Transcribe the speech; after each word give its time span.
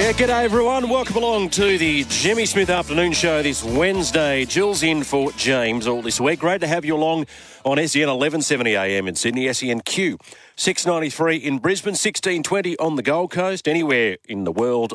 Yeah, 0.00 0.12
g'day 0.12 0.44
everyone. 0.44 0.88
Welcome 0.88 1.16
along 1.16 1.50
to 1.50 1.76
the 1.76 2.04
Jimmy 2.08 2.46
Smith 2.46 2.70
Afternoon 2.70 3.12
Show 3.12 3.42
this 3.42 3.62
Wednesday. 3.62 4.46
Jill's 4.46 4.82
in 4.82 5.04
for 5.04 5.30
James 5.32 5.86
all 5.86 6.00
this 6.00 6.18
week. 6.18 6.40
Great 6.40 6.62
to 6.62 6.66
have 6.66 6.86
you 6.86 6.96
along 6.96 7.26
on 7.66 7.76
SEN 7.76 8.08
1170am 8.08 9.06
in 9.06 9.14
Sydney, 9.14 9.44
SENQ 9.44 10.18
693 10.56 11.36
in 11.36 11.58
Brisbane, 11.58 11.90
1620 11.90 12.78
on 12.78 12.96
the 12.96 13.02
Gold 13.02 13.30
Coast, 13.30 13.68
anywhere 13.68 14.16
in 14.26 14.44
the 14.44 14.52
world 14.52 14.94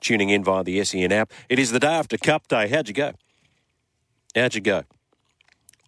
tuning 0.00 0.30
in 0.30 0.42
via 0.42 0.64
the 0.64 0.82
SEN 0.82 1.12
app. 1.12 1.30
It 1.48 1.60
is 1.60 1.70
the 1.70 1.78
day 1.78 1.86
after 1.86 2.18
Cup 2.18 2.48
Day. 2.48 2.66
How'd 2.66 2.88
you 2.88 2.94
go? 2.94 3.12
How'd 4.34 4.56
you 4.56 4.60
go? 4.60 4.82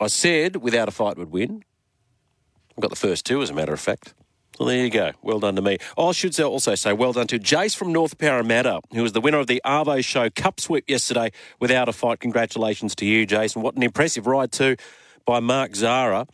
I 0.00 0.06
said 0.06 0.62
without 0.62 0.86
a 0.86 0.92
fight 0.92 1.18
would 1.18 1.32
win. 1.32 1.64
I've 2.78 2.82
got 2.82 2.90
the 2.90 2.96
first 2.96 3.26
two, 3.26 3.42
as 3.42 3.50
a 3.50 3.54
matter 3.54 3.72
of 3.72 3.80
fact. 3.80 4.14
Well, 4.62 4.68
there 4.68 4.84
you 4.84 4.90
go. 4.90 5.10
Well 5.22 5.40
done 5.40 5.56
to 5.56 5.60
me. 5.60 5.78
I 5.98 6.12
should 6.12 6.38
also 6.38 6.76
say 6.76 6.92
well 6.92 7.12
done 7.12 7.26
to 7.26 7.40
Jace 7.40 7.74
from 7.74 7.92
North 7.92 8.16
Parramatta, 8.16 8.80
who 8.92 9.02
was 9.02 9.10
the 9.10 9.20
winner 9.20 9.38
of 9.38 9.48
the 9.48 9.60
Arvo 9.64 10.04
Show 10.04 10.30
Cup 10.30 10.60
Sweep 10.60 10.88
yesterday 10.88 11.32
without 11.58 11.88
a 11.88 11.92
fight. 11.92 12.20
Congratulations 12.20 12.94
to 12.94 13.04
you, 13.04 13.26
Jason. 13.26 13.60
What 13.62 13.74
an 13.74 13.82
impressive 13.82 14.24
ride, 14.24 14.52
too, 14.52 14.76
by 15.26 15.40
Mark 15.40 15.74
Zahra. 15.74 16.28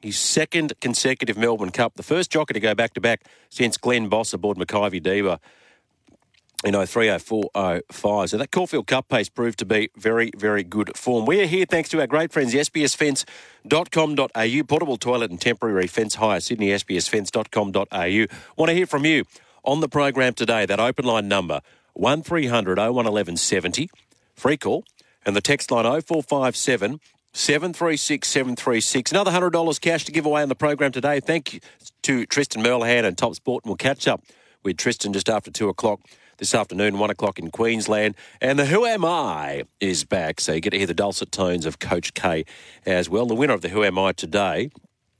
His 0.00 0.16
second 0.16 0.74
consecutive 0.80 1.36
Melbourne 1.36 1.72
Cup, 1.72 1.94
the 1.96 2.04
first 2.04 2.30
jockey 2.30 2.54
to 2.54 2.60
go 2.60 2.76
back 2.76 2.94
to 2.94 3.00
back 3.00 3.24
since 3.50 3.76
Glenn 3.76 4.08
Boss 4.08 4.32
aboard 4.32 4.56
Makybe 4.56 5.02
Diva 5.02 5.40
in 6.64 6.74
030405. 6.74 8.30
So 8.30 8.36
that 8.36 8.50
Caulfield 8.50 8.86
Cup 8.86 9.08
pace 9.08 9.28
proved 9.28 9.58
to 9.60 9.64
be 9.64 9.90
very, 9.96 10.32
very 10.36 10.64
good 10.64 10.96
form. 10.96 11.24
We 11.26 11.40
are 11.40 11.46
here 11.46 11.64
thanks 11.64 11.88
to 11.90 12.00
our 12.00 12.06
great 12.06 12.32
friends, 12.32 12.54
sbsfence.com.au, 12.54 13.24
portable 14.64 14.96
toilet 14.96 15.30
and 15.30 15.40
temporary 15.40 15.86
fence 15.86 16.16
hire, 16.16 16.40
Sydney, 16.40 16.70
sbsfence.com.au. 16.70 18.26
Want 18.56 18.68
to 18.68 18.74
hear 18.74 18.86
from 18.86 19.04
you 19.04 19.24
on 19.64 19.80
the 19.80 19.88
program 19.88 20.34
today. 20.34 20.66
That 20.66 20.80
open 20.80 21.04
line 21.04 21.28
number, 21.28 21.60
1300 21.94 22.78
011170, 22.78 23.88
free 24.34 24.56
call, 24.56 24.84
and 25.24 25.36
the 25.36 25.40
text 25.40 25.70
line 25.70 25.84
0457 25.84 27.00
736 27.32 28.26
736. 28.26 29.12
Another 29.12 29.30
$100 29.30 29.80
cash 29.80 30.04
to 30.06 30.12
give 30.12 30.26
away 30.26 30.42
on 30.42 30.48
the 30.48 30.56
program 30.56 30.90
today. 30.90 31.20
Thank 31.20 31.54
you 31.54 31.60
to 32.02 32.26
Tristan 32.26 32.64
Merlehan 32.64 33.04
and 33.04 33.16
Top 33.16 33.36
Sport, 33.36 33.62
and 33.64 33.70
we'll 33.70 33.76
catch 33.76 34.08
up 34.08 34.24
with 34.64 34.76
Tristan 34.76 35.12
just 35.12 35.28
after 35.28 35.50
2 35.52 35.68
o'clock 35.68 36.00
this 36.38 36.54
afternoon, 36.54 36.98
one 36.98 37.10
o'clock 37.10 37.38
in 37.38 37.50
Queensland. 37.50 38.14
And 38.40 38.58
the 38.58 38.66
Who 38.66 38.86
Am 38.86 39.04
I 39.04 39.64
is 39.80 40.04
back, 40.04 40.40
so 40.40 40.52
you 40.52 40.60
get 40.60 40.70
to 40.70 40.78
hear 40.78 40.86
the 40.86 40.94
dulcet 40.94 41.30
tones 41.30 41.66
of 41.66 41.78
Coach 41.78 42.14
K 42.14 42.44
as 42.86 43.10
well. 43.10 43.26
The 43.26 43.34
winner 43.34 43.54
of 43.54 43.60
the 43.60 43.68
Who 43.68 43.84
Am 43.84 43.98
I 43.98 44.12
today 44.12 44.70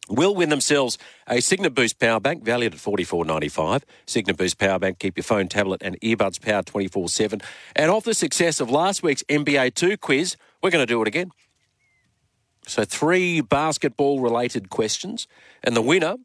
will 0.09 0.35
win 0.35 0.49
themselves 0.49 0.97
a 1.27 1.41
Signa 1.41 1.71
Boost 1.71 1.99
power 1.99 2.21
bank 2.21 2.45
valued 2.45 2.75
at 2.75 2.81
forty 2.81 3.05
four 3.05 3.25
ninety 3.25 3.49
five. 3.49 3.85
Signa 4.07 4.33
Boost 4.33 4.59
power 4.59 4.79
bank, 4.79 4.99
keep 5.01 5.17
your 5.17 5.25
phone, 5.25 5.49
tablet, 5.49 5.83
and 5.83 6.01
earbuds 6.01 6.41
powered 6.41 6.67
twenty 6.67 6.89
four 6.89 7.09
seven. 7.09 7.41
And 7.77 7.91
off 7.91 8.05
the 8.05 8.15
success 8.15 8.61
of 8.61 8.71
last 8.71 9.03
week's 9.03 9.25
NBA 9.25 9.75
two 9.75 9.97
quiz, 9.97 10.37
we're 10.63 10.71
going 10.71 10.87
to 10.87 10.93
do 10.93 11.03
it 11.03 11.09
again. 11.09 11.31
So 12.67 12.85
three 12.85 13.41
basketball 13.41 14.21
related 14.21 14.71
questions, 14.71 15.27
and 15.65 15.75
the 15.75 15.83
winner 15.83 16.17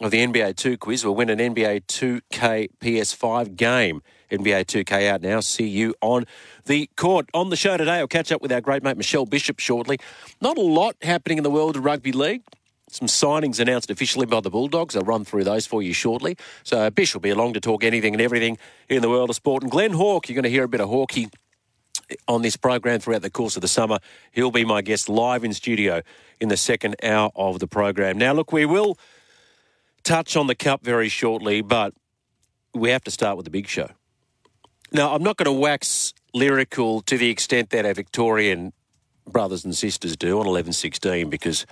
of 0.00 0.10
the 0.10 0.26
NBA 0.26 0.56
2 0.56 0.76
quiz 0.76 1.04
will 1.04 1.14
win 1.14 1.30
an 1.30 1.38
NBA 1.38 1.86
2K 1.86 2.68
PS5 2.80 3.54
game. 3.54 4.02
NBA 4.30 4.64
2K 4.66 5.08
out 5.08 5.22
now. 5.22 5.40
See 5.40 5.66
you 5.66 5.94
on 6.00 6.26
the 6.66 6.88
court. 6.96 7.28
On 7.34 7.50
the 7.50 7.56
show 7.56 7.76
today, 7.76 7.98
I'll 7.98 8.08
catch 8.08 8.32
up 8.32 8.42
with 8.42 8.52
our 8.52 8.60
great 8.60 8.82
mate 8.82 8.96
Michelle 8.96 9.26
Bishop 9.26 9.58
shortly. 9.58 9.98
Not 10.40 10.58
a 10.58 10.62
lot 10.62 10.96
happening 11.02 11.38
in 11.38 11.44
the 11.44 11.50
world 11.50 11.76
of 11.76 11.84
rugby 11.84 12.12
league. 12.12 12.42
Some 12.90 13.08
signings 13.08 13.58
announced 13.58 13.90
officially 13.90 14.26
by 14.26 14.40
the 14.40 14.50
Bulldogs. 14.50 14.94
I'll 14.94 15.02
run 15.02 15.24
through 15.24 15.44
those 15.44 15.66
for 15.66 15.82
you 15.82 15.92
shortly. 15.92 16.36
So 16.62 16.90
Bish 16.90 17.14
will 17.14 17.20
be 17.20 17.30
along 17.30 17.54
to 17.54 17.60
talk 17.60 17.82
anything 17.82 18.14
and 18.14 18.20
everything 18.20 18.58
in 18.88 19.02
the 19.02 19.08
world 19.08 19.30
of 19.30 19.36
sport. 19.36 19.62
And 19.62 19.72
Glenn 19.72 19.92
Hawke, 19.92 20.28
you're 20.28 20.34
going 20.34 20.44
to 20.44 20.50
hear 20.50 20.64
a 20.64 20.68
bit 20.68 20.80
of 20.80 20.88
Hawkey 20.88 21.30
on 22.28 22.42
this 22.42 22.56
program 22.56 23.00
throughout 23.00 23.22
the 23.22 23.30
course 23.30 23.56
of 23.56 23.62
the 23.62 23.68
summer. 23.68 23.98
He'll 24.32 24.50
be 24.50 24.64
my 24.64 24.82
guest 24.82 25.08
live 25.08 25.44
in 25.44 25.52
studio 25.54 26.02
in 26.40 26.48
the 26.48 26.56
second 26.56 26.96
hour 27.02 27.30
of 27.34 27.58
the 27.58 27.66
program. 27.66 28.18
Now, 28.18 28.32
look, 28.32 28.52
we 28.52 28.66
will 28.66 28.98
touch 30.02 30.36
on 30.36 30.46
the 30.46 30.54
cup 30.54 30.84
very 30.84 31.08
shortly, 31.08 31.62
but 31.62 31.94
we 32.74 32.90
have 32.90 33.04
to 33.04 33.10
start 33.10 33.36
with 33.36 33.44
the 33.44 33.50
big 33.50 33.66
show. 33.66 33.88
Now, 34.94 35.12
I'm 35.12 35.24
not 35.24 35.36
going 35.36 35.52
to 35.52 35.60
wax 35.60 36.14
lyrical 36.32 37.02
to 37.02 37.18
the 37.18 37.28
extent 37.28 37.70
that 37.70 37.84
our 37.84 37.94
Victorian 37.94 38.72
brothers 39.26 39.64
and 39.64 39.74
sisters 39.74 40.16
do 40.16 40.38
on 40.38 40.46
11.16 40.46 41.28
because, 41.28 41.66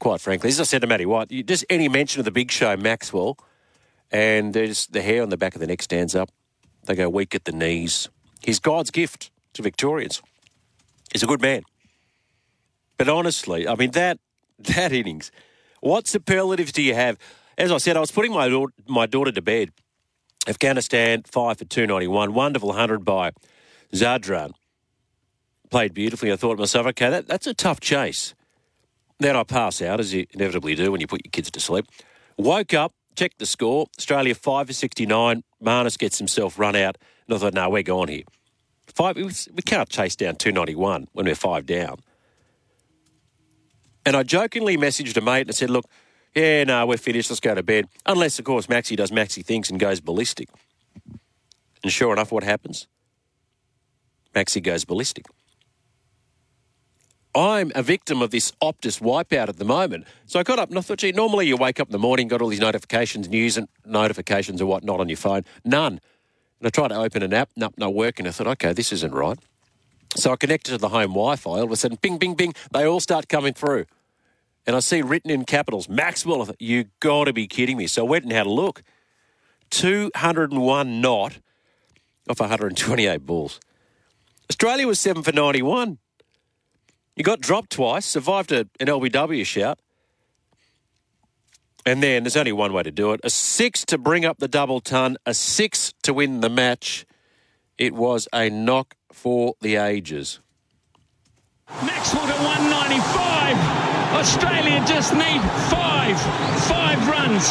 quite 0.00 0.20
frankly, 0.20 0.48
as 0.48 0.58
I 0.58 0.64
said 0.64 0.80
to 0.80 0.88
Matty 0.88 1.06
White, 1.06 1.28
just 1.46 1.64
any 1.70 1.88
mention 1.88 2.20
of 2.20 2.24
the 2.24 2.32
big 2.32 2.50
show, 2.50 2.76
Maxwell, 2.76 3.38
and 4.10 4.52
there's 4.52 4.88
the 4.88 5.02
hair 5.02 5.22
on 5.22 5.28
the 5.28 5.36
back 5.36 5.54
of 5.54 5.60
the 5.60 5.68
neck 5.68 5.82
stands 5.82 6.16
up. 6.16 6.30
They 6.82 6.96
go 6.96 7.08
weak 7.08 7.36
at 7.36 7.44
the 7.44 7.52
knees. 7.52 8.08
He's 8.42 8.58
God's 8.58 8.90
gift 8.90 9.30
to 9.52 9.62
Victorians. 9.62 10.20
He's 11.12 11.22
a 11.22 11.26
good 11.26 11.40
man. 11.40 11.62
But 12.98 13.08
honestly, 13.08 13.68
I 13.68 13.76
mean, 13.76 13.92
that, 13.92 14.18
that 14.58 14.92
innings, 14.92 15.30
what 15.80 16.08
superlatives 16.08 16.72
do 16.72 16.82
you 16.82 16.94
have? 16.94 17.18
as 17.56 17.70
I 17.70 17.78
said, 17.78 17.96
I 17.96 18.00
was 18.00 18.10
putting 18.10 18.32
my 18.32 18.66
my 18.86 19.06
daughter 19.06 19.32
to 19.32 19.42
bed. 19.42 19.70
Afghanistan, 20.46 21.22
five 21.24 21.58
for 21.58 21.64
291. 21.64 22.34
Wonderful 22.34 22.68
100 22.70 23.04
by 23.04 23.32
Zadran. 23.92 24.52
Played 25.70 25.94
beautifully. 25.94 26.32
I 26.32 26.36
thought 26.36 26.54
to 26.56 26.60
myself, 26.60 26.86
okay, 26.88 27.10
that, 27.10 27.26
that's 27.26 27.46
a 27.46 27.54
tough 27.54 27.80
chase. 27.80 28.34
Then 29.18 29.36
I 29.36 29.44
pass 29.44 29.80
out, 29.80 30.00
as 30.00 30.12
you 30.12 30.26
inevitably 30.32 30.74
do 30.74 30.92
when 30.92 31.00
you 31.00 31.06
put 31.06 31.24
your 31.24 31.30
kids 31.30 31.50
to 31.50 31.60
sleep. 31.60 31.86
Woke 32.36 32.74
up, 32.74 32.92
checked 33.16 33.38
the 33.38 33.46
score. 33.46 33.86
Australia 33.98 34.34
5 34.34 34.66
for 34.66 34.72
69. 34.72 35.42
Marnus 35.62 35.98
gets 35.98 36.18
himself 36.18 36.58
run 36.58 36.76
out. 36.76 36.98
And 37.26 37.36
I 37.36 37.38
thought, 37.38 37.54
no, 37.54 37.70
we're 37.70 37.82
gone 37.82 38.08
here. 38.08 38.24
Five, 38.86 39.16
we 39.16 39.62
can't 39.64 39.88
chase 39.88 40.14
down 40.14 40.36
291 40.36 41.08
when 41.12 41.26
we're 41.26 41.34
five 41.34 41.66
down. 41.66 42.00
And 44.06 44.14
I 44.14 44.22
jokingly 44.22 44.76
messaged 44.76 45.16
a 45.16 45.20
mate 45.20 45.46
and 45.46 45.54
said, 45.54 45.70
look, 45.70 45.86
yeah, 46.34 46.64
no, 46.64 46.86
we're 46.86 46.96
finished. 46.96 47.30
Let's 47.30 47.40
go 47.40 47.54
to 47.54 47.62
bed. 47.62 47.86
Unless, 48.06 48.38
of 48.38 48.44
course, 48.44 48.66
Maxi 48.66 48.96
does 48.96 49.10
Maxi 49.10 49.44
things 49.44 49.70
and 49.70 49.78
goes 49.78 50.00
ballistic. 50.00 50.48
And 51.82 51.92
sure 51.92 52.12
enough, 52.12 52.32
what 52.32 52.42
happens? 52.42 52.88
Maxi 54.34 54.62
goes 54.62 54.84
ballistic. 54.84 55.26
I'm 57.36 57.72
a 57.74 57.82
victim 57.82 58.22
of 58.22 58.30
this 58.30 58.52
Optus 58.62 59.00
wipeout 59.00 59.48
at 59.48 59.56
the 59.56 59.64
moment. 59.64 60.06
So 60.26 60.38
I 60.38 60.44
got 60.44 60.58
up 60.58 60.68
and 60.68 60.78
I 60.78 60.82
thought, 60.82 60.98
gee, 60.98 61.12
normally 61.12 61.48
you 61.48 61.56
wake 61.56 61.80
up 61.80 61.88
in 61.88 61.92
the 61.92 61.98
morning, 61.98 62.28
got 62.28 62.40
all 62.40 62.48
these 62.48 62.60
notifications, 62.60 63.28
news 63.28 63.56
and 63.56 63.68
notifications 63.84 64.60
and 64.60 64.70
whatnot 64.70 65.00
on 65.00 65.08
your 65.08 65.16
phone. 65.16 65.42
None. 65.64 65.94
And 65.94 66.66
I 66.66 66.70
tried 66.70 66.88
to 66.88 66.96
open 66.96 67.22
an 67.24 67.34
app, 67.34 67.50
nope, 67.56 67.74
not 67.76 67.92
working. 67.92 68.26
I 68.26 68.30
thought, 68.30 68.46
okay, 68.46 68.72
this 68.72 68.92
isn't 68.92 69.12
right. 69.12 69.38
So 70.16 70.30
I 70.32 70.36
connected 70.36 70.70
to 70.70 70.78
the 70.78 70.90
home 70.90 71.10
Wi 71.10 71.34
Fi. 71.34 71.50
All 71.50 71.64
of 71.64 71.72
a 71.72 71.76
sudden, 71.76 71.98
bing, 72.00 72.18
bing, 72.18 72.34
bing, 72.34 72.54
they 72.72 72.84
all 72.86 73.00
start 73.00 73.28
coming 73.28 73.52
through 73.52 73.86
and 74.66 74.74
I 74.76 74.80
see 74.80 75.02
written 75.02 75.30
in 75.30 75.44
capitals 75.44 75.88
Maxwell. 75.88 76.48
You 76.58 76.86
got 77.00 77.24
to 77.24 77.32
be 77.32 77.46
kidding 77.46 77.76
me. 77.76 77.86
So 77.86 78.06
I 78.06 78.08
went 78.08 78.24
and 78.24 78.32
had 78.32 78.46
a 78.46 78.50
look. 78.50 78.82
201 79.70 81.00
not 81.00 81.38
off 82.28 82.40
128 82.40 83.26
balls. 83.26 83.60
Australia 84.50 84.86
was 84.86 85.00
7 85.00 85.22
for 85.22 85.32
91. 85.32 85.98
You 87.16 87.24
got 87.24 87.40
dropped 87.40 87.70
twice, 87.70 88.06
survived 88.06 88.52
a, 88.52 88.60
an 88.80 88.86
LBW 88.86 89.44
shout. 89.44 89.78
And 91.86 92.02
then 92.02 92.22
there's 92.22 92.36
only 92.36 92.52
one 92.52 92.72
way 92.72 92.82
to 92.82 92.90
do 92.90 93.12
it 93.12 93.20
a 93.24 93.30
six 93.30 93.84
to 93.86 93.98
bring 93.98 94.24
up 94.24 94.38
the 94.38 94.48
double 94.48 94.80
ton, 94.80 95.18
a 95.26 95.34
six 95.34 95.92
to 96.02 96.14
win 96.14 96.40
the 96.40 96.48
match. 96.48 97.04
It 97.76 97.92
was 97.92 98.26
a 98.32 98.48
knock 98.48 98.94
for 99.12 99.54
the 99.60 99.76
ages. 99.76 100.40
Maxwell 101.68 102.26
to 102.26 102.32
195. 102.32 103.93
Australia 104.14 104.78
just 104.86 105.12
need 105.12 105.42
five, 105.66 106.14
five 106.70 106.98
runs. 107.08 107.50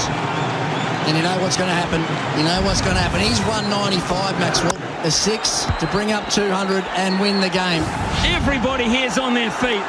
And 1.04 1.18
you 1.18 1.22
know 1.22 1.36
what's 1.44 1.58
going 1.58 1.68
to 1.68 1.76
happen. 1.76 2.00
You 2.40 2.48
know 2.48 2.62
what's 2.64 2.80
going 2.80 2.96
to 2.96 3.02
happen. 3.04 3.20
He's 3.20 3.40
195, 3.44 4.40
Maxwell. 4.40 4.72
A 5.04 5.12
six 5.12 5.66
to 5.82 5.88
bring 5.92 6.14
up 6.14 6.30
200 6.32 6.48
and 6.96 7.20
win 7.20 7.42
the 7.42 7.50
game. 7.52 7.84
Everybody 8.24 8.86
here's 8.86 9.18
on 9.18 9.34
their 9.34 9.52
feet. 9.52 9.84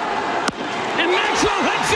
And 0.99 1.15
Maxwell 1.15 1.63
hits 1.63 1.94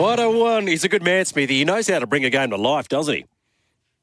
101. 0.00 0.66
He's 0.66 0.82
a 0.82 0.88
good 0.88 1.02
man, 1.02 1.26
Smithy. 1.26 1.58
He 1.58 1.64
knows 1.64 1.86
how 1.86 1.98
to 1.98 2.06
bring 2.06 2.24
a 2.24 2.30
game 2.30 2.50
to 2.50 2.56
life, 2.56 2.88
doesn't 2.88 3.14
he? 3.14 3.26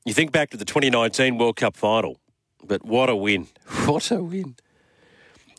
You 0.05 0.13
think 0.13 0.31
back 0.31 0.51
to 0.51 0.57
the 0.57 0.63
2019 0.63 1.37
World 1.37 1.55
Cup 1.55 1.75
final, 1.75 2.19
but 2.63 2.85
what 2.85 3.09
a 3.09 3.15
win. 3.15 3.47
What 3.87 4.11
a 4.11 4.21
win. 4.21 4.55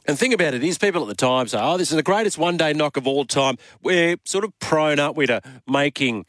And 0.07 0.19
think 0.19 0.31
thing 0.31 0.35
about 0.35 0.55
it 0.55 0.63
is, 0.63 0.79
people 0.79 1.03
at 1.03 1.09
the 1.09 1.15
time 1.15 1.49
say, 1.49 1.59
oh, 1.61 1.77
this 1.77 1.91
is 1.91 1.97
the 1.97 2.03
greatest 2.03 2.39
one 2.39 2.57
day 2.57 2.73
knock 2.73 2.97
of 2.97 3.07
all 3.07 3.25
time. 3.25 3.57
We're 3.83 4.17
sort 4.25 4.45
of 4.45 4.59
prone, 4.59 5.01
aren't 5.01 5.17
we, 5.17 5.27
to 5.27 5.43
making 5.67 6.25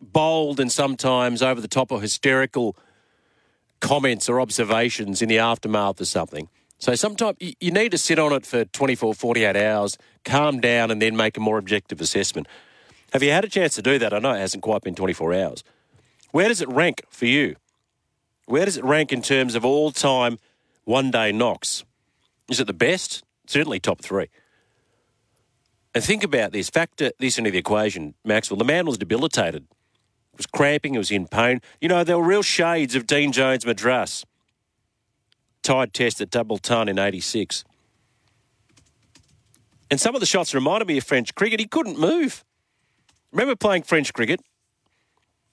bold 0.00 0.60
and 0.60 0.70
sometimes 0.70 1.42
over 1.42 1.60
the 1.60 1.68
top 1.68 1.90
or 1.92 2.00
hysterical 2.00 2.76
comments 3.80 4.28
or 4.28 4.40
observations 4.40 5.22
in 5.22 5.28
the 5.28 5.38
aftermath 5.38 6.00
of 6.00 6.08
something. 6.08 6.48
So 6.78 6.94
sometimes 6.94 7.36
you 7.40 7.70
need 7.70 7.90
to 7.90 7.98
sit 7.98 8.18
on 8.18 8.32
it 8.32 8.46
for 8.46 8.64
24, 8.64 9.14
48 9.14 9.56
hours, 9.56 9.98
calm 10.24 10.60
down, 10.60 10.90
and 10.90 11.02
then 11.02 11.16
make 11.16 11.36
a 11.36 11.40
more 11.40 11.58
objective 11.58 12.00
assessment. 12.00 12.46
Have 13.12 13.22
you 13.22 13.30
had 13.30 13.44
a 13.44 13.48
chance 13.48 13.74
to 13.74 13.82
do 13.82 13.98
that? 13.98 14.12
I 14.12 14.18
know 14.18 14.32
it 14.32 14.38
hasn't 14.38 14.62
quite 14.62 14.82
been 14.82 14.94
24 14.94 15.34
hours. 15.34 15.64
Where 16.30 16.48
does 16.48 16.60
it 16.60 16.68
rank 16.68 17.02
for 17.10 17.26
you? 17.26 17.56
Where 18.46 18.64
does 18.64 18.76
it 18.76 18.84
rank 18.84 19.12
in 19.12 19.22
terms 19.22 19.54
of 19.54 19.64
all 19.64 19.90
time 19.90 20.38
one 20.84 21.10
day 21.10 21.32
knocks? 21.32 21.84
Is 22.48 22.60
it 22.60 22.66
the 22.66 22.72
best? 22.72 23.22
Certainly 23.46 23.80
top 23.80 24.00
three. 24.00 24.28
And 25.94 26.04
think 26.04 26.22
about 26.22 26.52
this. 26.52 26.70
Factor 26.70 27.10
this 27.18 27.38
into 27.38 27.50
the 27.50 27.58
equation, 27.58 28.14
Maxwell. 28.24 28.58
The 28.58 28.64
man 28.64 28.86
was 28.86 28.98
debilitated. 28.98 29.66
It 30.32 30.36
was 30.36 30.46
cramping. 30.46 30.94
It 30.94 30.98
was 30.98 31.10
in 31.10 31.26
pain. 31.26 31.60
You 31.80 31.88
know, 31.88 32.04
there 32.04 32.16
were 32.18 32.24
real 32.24 32.42
shades 32.42 32.94
of 32.94 33.06
Dean 33.06 33.32
Jones 33.32 33.66
Madras. 33.66 34.24
Tied 35.62 35.92
test 35.92 36.20
at 36.20 36.30
double 36.30 36.58
ton 36.58 36.88
in 36.88 36.98
86. 36.98 37.64
And 39.90 40.00
some 40.00 40.14
of 40.14 40.20
the 40.20 40.26
shots 40.26 40.54
reminded 40.54 40.86
me 40.86 40.98
of 40.98 41.04
French 41.04 41.34
cricket. 41.34 41.58
He 41.58 41.66
couldn't 41.66 41.98
move. 41.98 42.44
Remember 43.32 43.54
playing 43.54 43.82
French 43.82 44.12
cricket 44.12 44.40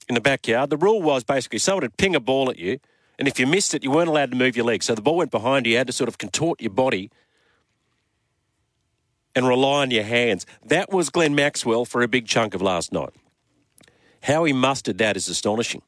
in 0.10 0.16
the 0.16 0.22
backyard? 0.22 0.70
The 0.70 0.78
rule 0.78 1.02
was 1.02 1.24
basically 1.24 1.60
someone 1.60 1.84
would 1.84 1.98
ping 1.98 2.16
a 2.16 2.20
ball 2.20 2.50
at 2.50 2.58
you, 2.58 2.80
and 3.20 3.28
if 3.28 3.40
you 3.40 3.48
missed 3.48 3.74
it, 3.74 3.84
you 3.84 3.92
weren't 3.92 4.10
allowed 4.10 4.32
to 4.32 4.38
move 4.38 4.56
your 4.56 4.66
legs. 4.66 4.86
So 4.86 4.96
the 4.96 5.02
ball 5.02 5.18
went 5.18 5.32
behind 5.32 5.66
you. 5.66 5.74
You 5.74 5.78
had 5.78 5.88
to 5.88 5.94
sort 5.94 6.08
of 6.08 6.18
contort 6.18 6.62
your 6.62 6.72
body 6.72 7.12
and 9.36 9.48
rely 9.48 9.84
on 9.84 9.92
your 9.92 10.04
hands. 10.04 10.46
That 10.66 10.92
was 10.92 11.10
Glenn 11.10 11.36
Maxwell 11.36 11.86
for 11.86 12.02
a 12.02 12.08
big 12.08 12.26
chunk 12.26 12.56
of 12.56 12.62
last 12.62 12.92
night. 12.92 13.14
How 14.24 14.44
he 14.46 14.54
mustered 14.54 14.98
that 14.98 15.16
is 15.16 15.30
astonishing. 15.30 15.84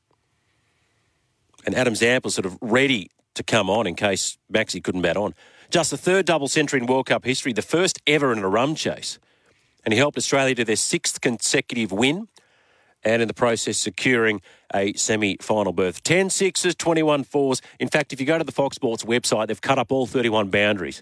And 1.65 1.75
Adam 1.75 1.95
Zampa 1.95 2.30
sort 2.30 2.45
of 2.45 2.57
ready 2.62 3.09
to 3.33 3.44
come 3.44 3.69
on 3.69 3.88
in 3.88 3.95
case 3.95 4.38
Maxi 4.51 4.83
couldn't 4.83 5.01
bat 5.01 5.18
on. 5.18 5.33
Just 5.69 5.91
the 5.91 5.97
third 5.97 6.25
double 6.25 6.47
century 6.47 6.80
in 6.80 6.86
World 6.86 7.07
Cup 7.07 7.25
history, 7.25 7.53
the 7.53 7.62
first 7.62 8.00
ever 8.06 8.31
in 8.31 8.39
a 8.39 8.47
run 8.47 8.75
chase 8.75 9.19
and 9.86 9.94
he 9.94 9.98
helped 9.98 10.18
Australia 10.18 10.56
to 10.56 10.66
their 10.66 10.76
sixth 10.76 11.22
consecutive 11.22 11.92
win 11.92 12.28
and 13.04 13.22
in 13.22 13.28
the 13.28 13.34
process 13.34 13.78
securing 13.78 14.42
a 14.74 14.94
semi-final 14.94 15.74
berth. 15.74 16.04
10 16.04 16.30
sixes, 16.30 16.76
21 16.76 17.24
fours. 17.24 17.62
In 17.80 17.88
fact, 17.88 18.12
if 18.12 18.20
you 18.20 18.26
go 18.26 18.38
to 18.38 18.44
the 18.44 18.52
Fox 18.52 18.76
Sports 18.76 19.04
website, 19.04 19.48
they've 19.48 19.62
cut 19.62 19.80
up 19.80 19.92
all 19.92 20.06
31 20.06 20.50
boundaries. 20.50 21.02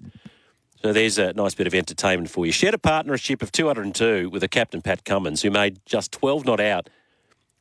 So 0.83 0.93
there's 0.93 1.17
a 1.17 1.33
nice 1.33 1.55
bit 1.55 1.65
of 1.65 1.73
entertainment 1.73 2.29
for 2.29 2.45
you. 2.45 2.51
Shared 2.51 2.75
a 2.75 2.79
partnership 2.79 3.41
of 3.41 3.51
202 3.51 4.29
with 4.29 4.41
the 4.41 4.47
captain, 4.47 4.81
Pat 4.81 5.03
Cummins, 5.05 5.41
who 5.41 5.49
made 5.49 5.79
just 5.85 6.11
12 6.11 6.45
not 6.45 6.59
out 6.59 6.89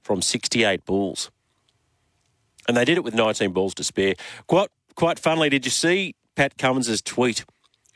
from 0.03 0.21
68 0.21 0.85
balls. 0.85 1.31
And 2.69 2.77
they 2.77 2.85
did 2.85 2.99
it 2.99 3.05
with 3.05 3.15
19 3.15 3.53
balls 3.53 3.75
to 3.75 3.85
spare. 3.85 4.15
Quite, 4.47 4.69
quite 4.97 5.19
funnily, 5.19 5.49
did 5.49 5.65
you 5.65 5.71
see 5.71 6.15
Pat 6.35 6.59
Cummins' 6.59 7.01
tweet 7.01 7.45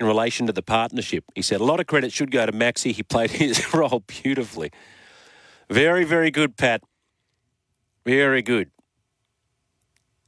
in 0.01 0.07
relation 0.07 0.47
to 0.47 0.53
the 0.53 0.63
partnership. 0.63 1.25
He 1.35 1.43
said 1.43 1.61
a 1.61 1.65
lot 1.65 1.79
of 1.79 1.87
credit 1.87 2.11
should 2.11 2.31
go 2.31 2.45
to 2.47 2.53
Maxi. 2.53 2.93
He 2.93 3.03
played 3.03 3.31
his 3.31 3.73
role 3.73 4.03
beautifully. 4.07 4.71
Very, 5.69 6.05
very 6.05 6.31
good, 6.31 6.57
Pat. 6.57 6.83
Very 8.05 8.43
good. 8.43 8.71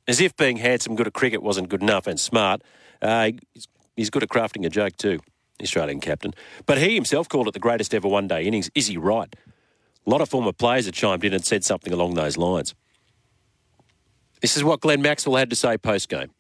As 0.07 0.21
if 0.21 0.37
being 0.37 0.59
handsome, 0.59 0.95
good 0.95 1.07
at 1.07 1.15
cricket 1.15 1.43
wasn't 1.43 1.71
good 1.71 1.83
enough 1.83 2.07
and 2.07 2.21
smart. 2.21 2.63
Uh, 3.01 3.31
he's, 3.97 4.11
good 4.11 4.23
at 4.23 4.29
crafting 4.29 4.67
a 4.67 4.69
joke 4.69 4.97
too, 4.97 5.19
Australian 5.61 6.01
captain. 6.01 6.35
But 6.67 6.79
he 6.79 6.95
himself 6.95 7.29
called 7.29 7.49
it 7.49 7.55
the 7.55 7.61
greatest 7.61 7.95
ever 7.95 8.09
one 8.09 8.29
day 8.29 8.45
innings. 8.45 8.71
Is 8.75 8.89
he 8.89 8.97
right? 8.97 9.35
A 10.07 10.11
lot 10.11 10.21
of 10.21 10.29
former 10.29 10.53
players 10.53 10.87
have 10.87 10.95
chimed 10.95 11.25
in 11.25 11.33
and 11.33 11.45
said 11.45 11.65
something 11.65 11.93
along 11.93 12.15
those 12.15 12.37
lines. 12.37 12.75
This 14.41 14.57
is 14.57 14.65
what 14.65 14.81
Glenn 14.81 15.01
Maxwell 15.01 15.37
had 15.37 15.51
to 15.51 15.57
say 15.57 15.79
post 15.79 16.09
game 16.09 16.31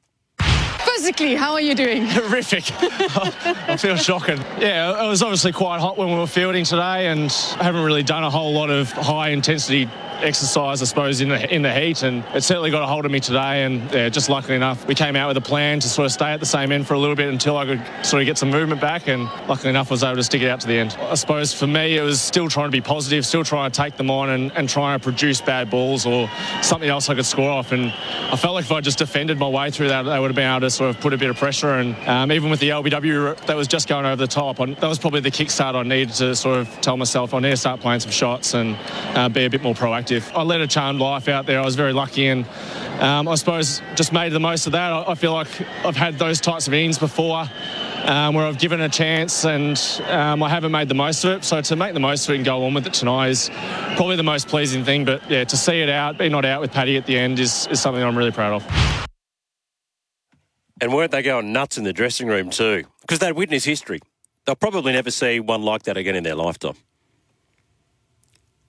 physically, 1.03 1.35
how 1.35 1.53
are 1.55 1.61
you 1.61 1.75
doing? 1.75 2.07
Horrific. 2.07 2.63
I 2.81 3.77
feel 3.77 3.97
shocking. 3.97 4.39
Yeah, 4.61 5.05
it 5.05 5.09
was 5.09 5.21
obviously 5.21 5.51
quite 5.51 5.81
hot 5.81 5.99
when 5.99 6.11
we 6.11 6.15
were 6.15 6.29
fielding 6.29 6.65
today, 6.65 7.09
and 7.09 7.29
I 7.59 7.65
haven't 7.65 7.83
really 7.83 8.05
done 8.05 8.23
a 8.23 8.31
whole 8.31 8.53
lot 8.53 8.71
of 8.71 8.93
high 8.93 9.31
intensity 9.31 9.89
exercise, 10.23 10.83
I 10.83 10.85
suppose, 10.85 11.21
in 11.21 11.29
the 11.29 11.55
in 11.55 11.63
the 11.63 11.73
heat, 11.73 12.03
and 12.03 12.25
it 12.35 12.43
certainly 12.43 12.71
got 12.71 12.83
a 12.83 12.87
hold 12.87 13.05
of 13.05 13.11
me 13.11 13.21
today. 13.21 13.65
And 13.65 13.91
yeah, 13.91 14.09
just 14.09 14.29
luckily 14.29 14.57
enough, 14.57 14.87
we 14.87 14.95
came 14.95 15.17
out 15.17 15.29
with 15.29 15.37
a 15.37 15.43
plan 15.43 15.81
to 15.81 15.89
sort 15.89 16.07
of 16.07 16.13
stay 16.13 16.33
at 16.33 16.41
the 16.41 16.47
same 16.47 16.73
end 16.73 16.87
for 16.87 16.95
a 16.95 16.99
little 16.99 17.17
bit 17.17 17.29
until 17.29 17.57
I 17.57 17.67
could 17.67 17.83
sort 18.05 18.23
of 18.23 18.27
get 18.27 18.39
some 18.39 18.51
movement 18.51 18.81
back. 18.81 19.09
And 19.09 19.25
luckily 19.49 19.71
enough, 19.71 19.91
I 19.91 19.95
was 19.95 20.03
able 20.03 20.17
to 20.17 20.25
stick 20.25 20.43
it 20.43 20.49
out 20.49 20.61
to 20.61 20.67
the 20.67 20.79
end. 20.79 20.97
I 21.01 21.15
suppose 21.15 21.53
for 21.53 21.67
me, 21.67 21.97
it 21.97 22.03
was 22.03 22.21
still 22.21 22.49
trying 22.49 22.69
to 22.69 22.73
be 22.73 22.81
positive, 22.81 23.27
still 23.27 23.45
trying 23.45 23.71
to 23.71 23.77
take 23.77 23.97
them 23.97 24.11
on, 24.11 24.31
and, 24.31 24.53
and 24.57 24.69
trying 24.69 24.99
to 24.99 25.03
produce 25.03 25.41
bad 25.41 25.71
balls 25.71 26.07
or 26.07 26.31
something 26.63 26.89
else 26.89 27.09
I 27.09 27.15
could 27.15 27.27
score 27.27 27.51
off. 27.51 27.73
And 27.73 27.93
I 28.33 28.37
felt 28.37 28.55
like 28.55 28.65
if 28.65 28.73
I 28.73 28.81
just 28.81 28.99
defended 28.99 29.39
my 29.39 29.49
way 29.49 29.71
through 29.71 29.89
that, 29.89 30.03
they 30.03 30.19
would 30.19 30.31
have 30.31 30.37
been 30.37 30.51
able 30.51 30.61
to 30.61 30.71
sort 30.71 30.91
of 30.91 31.01
put 31.01 31.13
a 31.13 31.19
bit 31.19 31.31
of 31.31 31.37
pressure. 31.37 31.75
And 31.75 31.97
um, 32.09 32.33
even 32.33 32.51
with 32.51 32.61
the 32.61 32.71
LBW 32.71 33.47
that 33.47 33.57
was 33.57 33.69
just 33.69 33.89
going 33.89 34.07
over 34.07 34.17
the 34.17 34.27
top, 34.27 34.59
that 34.59 34.83
was 34.83 34.99
probably 34.99 35.21
the 35.21 35.31
kickstart 35.31 35.75
I 35.75 35.83
needed 35.83 36.15
to 36.15 36.37
sort 36.37 36.59
of 36.59 36.81
tell 36.81 36.97
myself 36.97 37.35
I 37.35 37.41
need 37.41 37.51
to 37.51 37.57
start 37.57 37.81
playing 37.81 38.01
some 38.01 38.11
shots 38.11 38.55
and 38.55 38.77
uh, 39.17 39.29
be 39.29 39.45
a 39.45 39.51
bit 39.51 39.63
more 39.63 39.75
proactive. 39.75 40.12
I 40.35 40.43
led 40.43 40.61
a 40.61 40.67
charmed 40.67 41.01
life 41.01 41.29
out 41.29 41.47
there. 41.47 41.61
I 41.61 41.65
was 41.65 41.77
very 41.77 41.93
lucky 41.93 42.27
and 42.27 42.47
um, 43.01 43.29
I 43.29 43.35
suppose 43.37 43.81
just 43.95 44.13
made 44.13 44.33
the 44.33 44.41
most 44.41 44.67
of 44.67 44.73
that. 44.73 45.09
I, 45.09 45.15
feel 45.15 45.33
like 45.33 45.49
I've 45.85 45.97
had 45.97 46.19
those 46.19 46.41
types 46.41 46.67
of 46.67 46.75
innings 46.75 46.99
before. 46.99 47.45
Um, 48.05 48.35
where 48.35 48.45
I've 48.45 48.59
given 48.59 48.81
a 48.81 48.89
chance 48.89 49.45
and 49.45 49.81
um, 50.09 50.43
I 50.43 50.49
haven't 50.49 50.73
made 50.73 50.89
the 50.89 50.95
most 50.95 51.23
of 51.23 51.39
it. 51.39 51.45
So 51.45 51.61
to 51.61 51.77
make 51.77 51.95
the 51.95 52.01
most 52.01 52.29
of 52.29 52.33
it 52.33 52.39
and 52.39 52.45
go 52.45 52.65
on 52.65 52.75
with 52.75 52.85
it 52.85 52.95
tonight 52.95 53.29
is 53.29 53.49
probably 53.95 54.17
the 54.17 54.25
most 54.25 54.49
pleasing 54.49 54.85
thing. 54.85 55.05
But 55.05 55.31
yeah, 55.31 55.45
to 55.45 55.57
see 55.57 55.81
it 55.81 55.89
out, 55.89 56.19
be 56.19 56.29
not 56.29 56.45
out 56.45 56.61
with 56.61 56.73
Paddy 56.73 56.97
at 56.97 57.07
the 57.07 57.17
end 57.17 57.39
is, 57.39 57.69
is 57.69 57.81
something 57.81 58.03
I'm 58.03 58.19
really 58.19 58.33
proud 58.33 58.55
of. 58.55 59.09
And 60.81 60.93
weren't 60.93 61.13
they 61.13 61.23
going 61.23 61.53
nuts 61.53 61.79
in 61.79 61.85
the 61.85 61.93
dressing 61.93 62.27
room 62.27 62.51
too? 62.51 62.83
Because 63.03 63.21
they'd 63.21 63.31
witnessed 63.31 63.67
history. 63.67 64.01
They'll 64.45 64.57
probably 64.57 64.93
never 64.93 65.13
see 65.13 65.39
one 65.39 65.63
like 65.63 65.85
that 65.85 65.97
again 65.97 66.17
in 66.17 66.25
their 66.25 66.35
lifetime. 66.35 66.75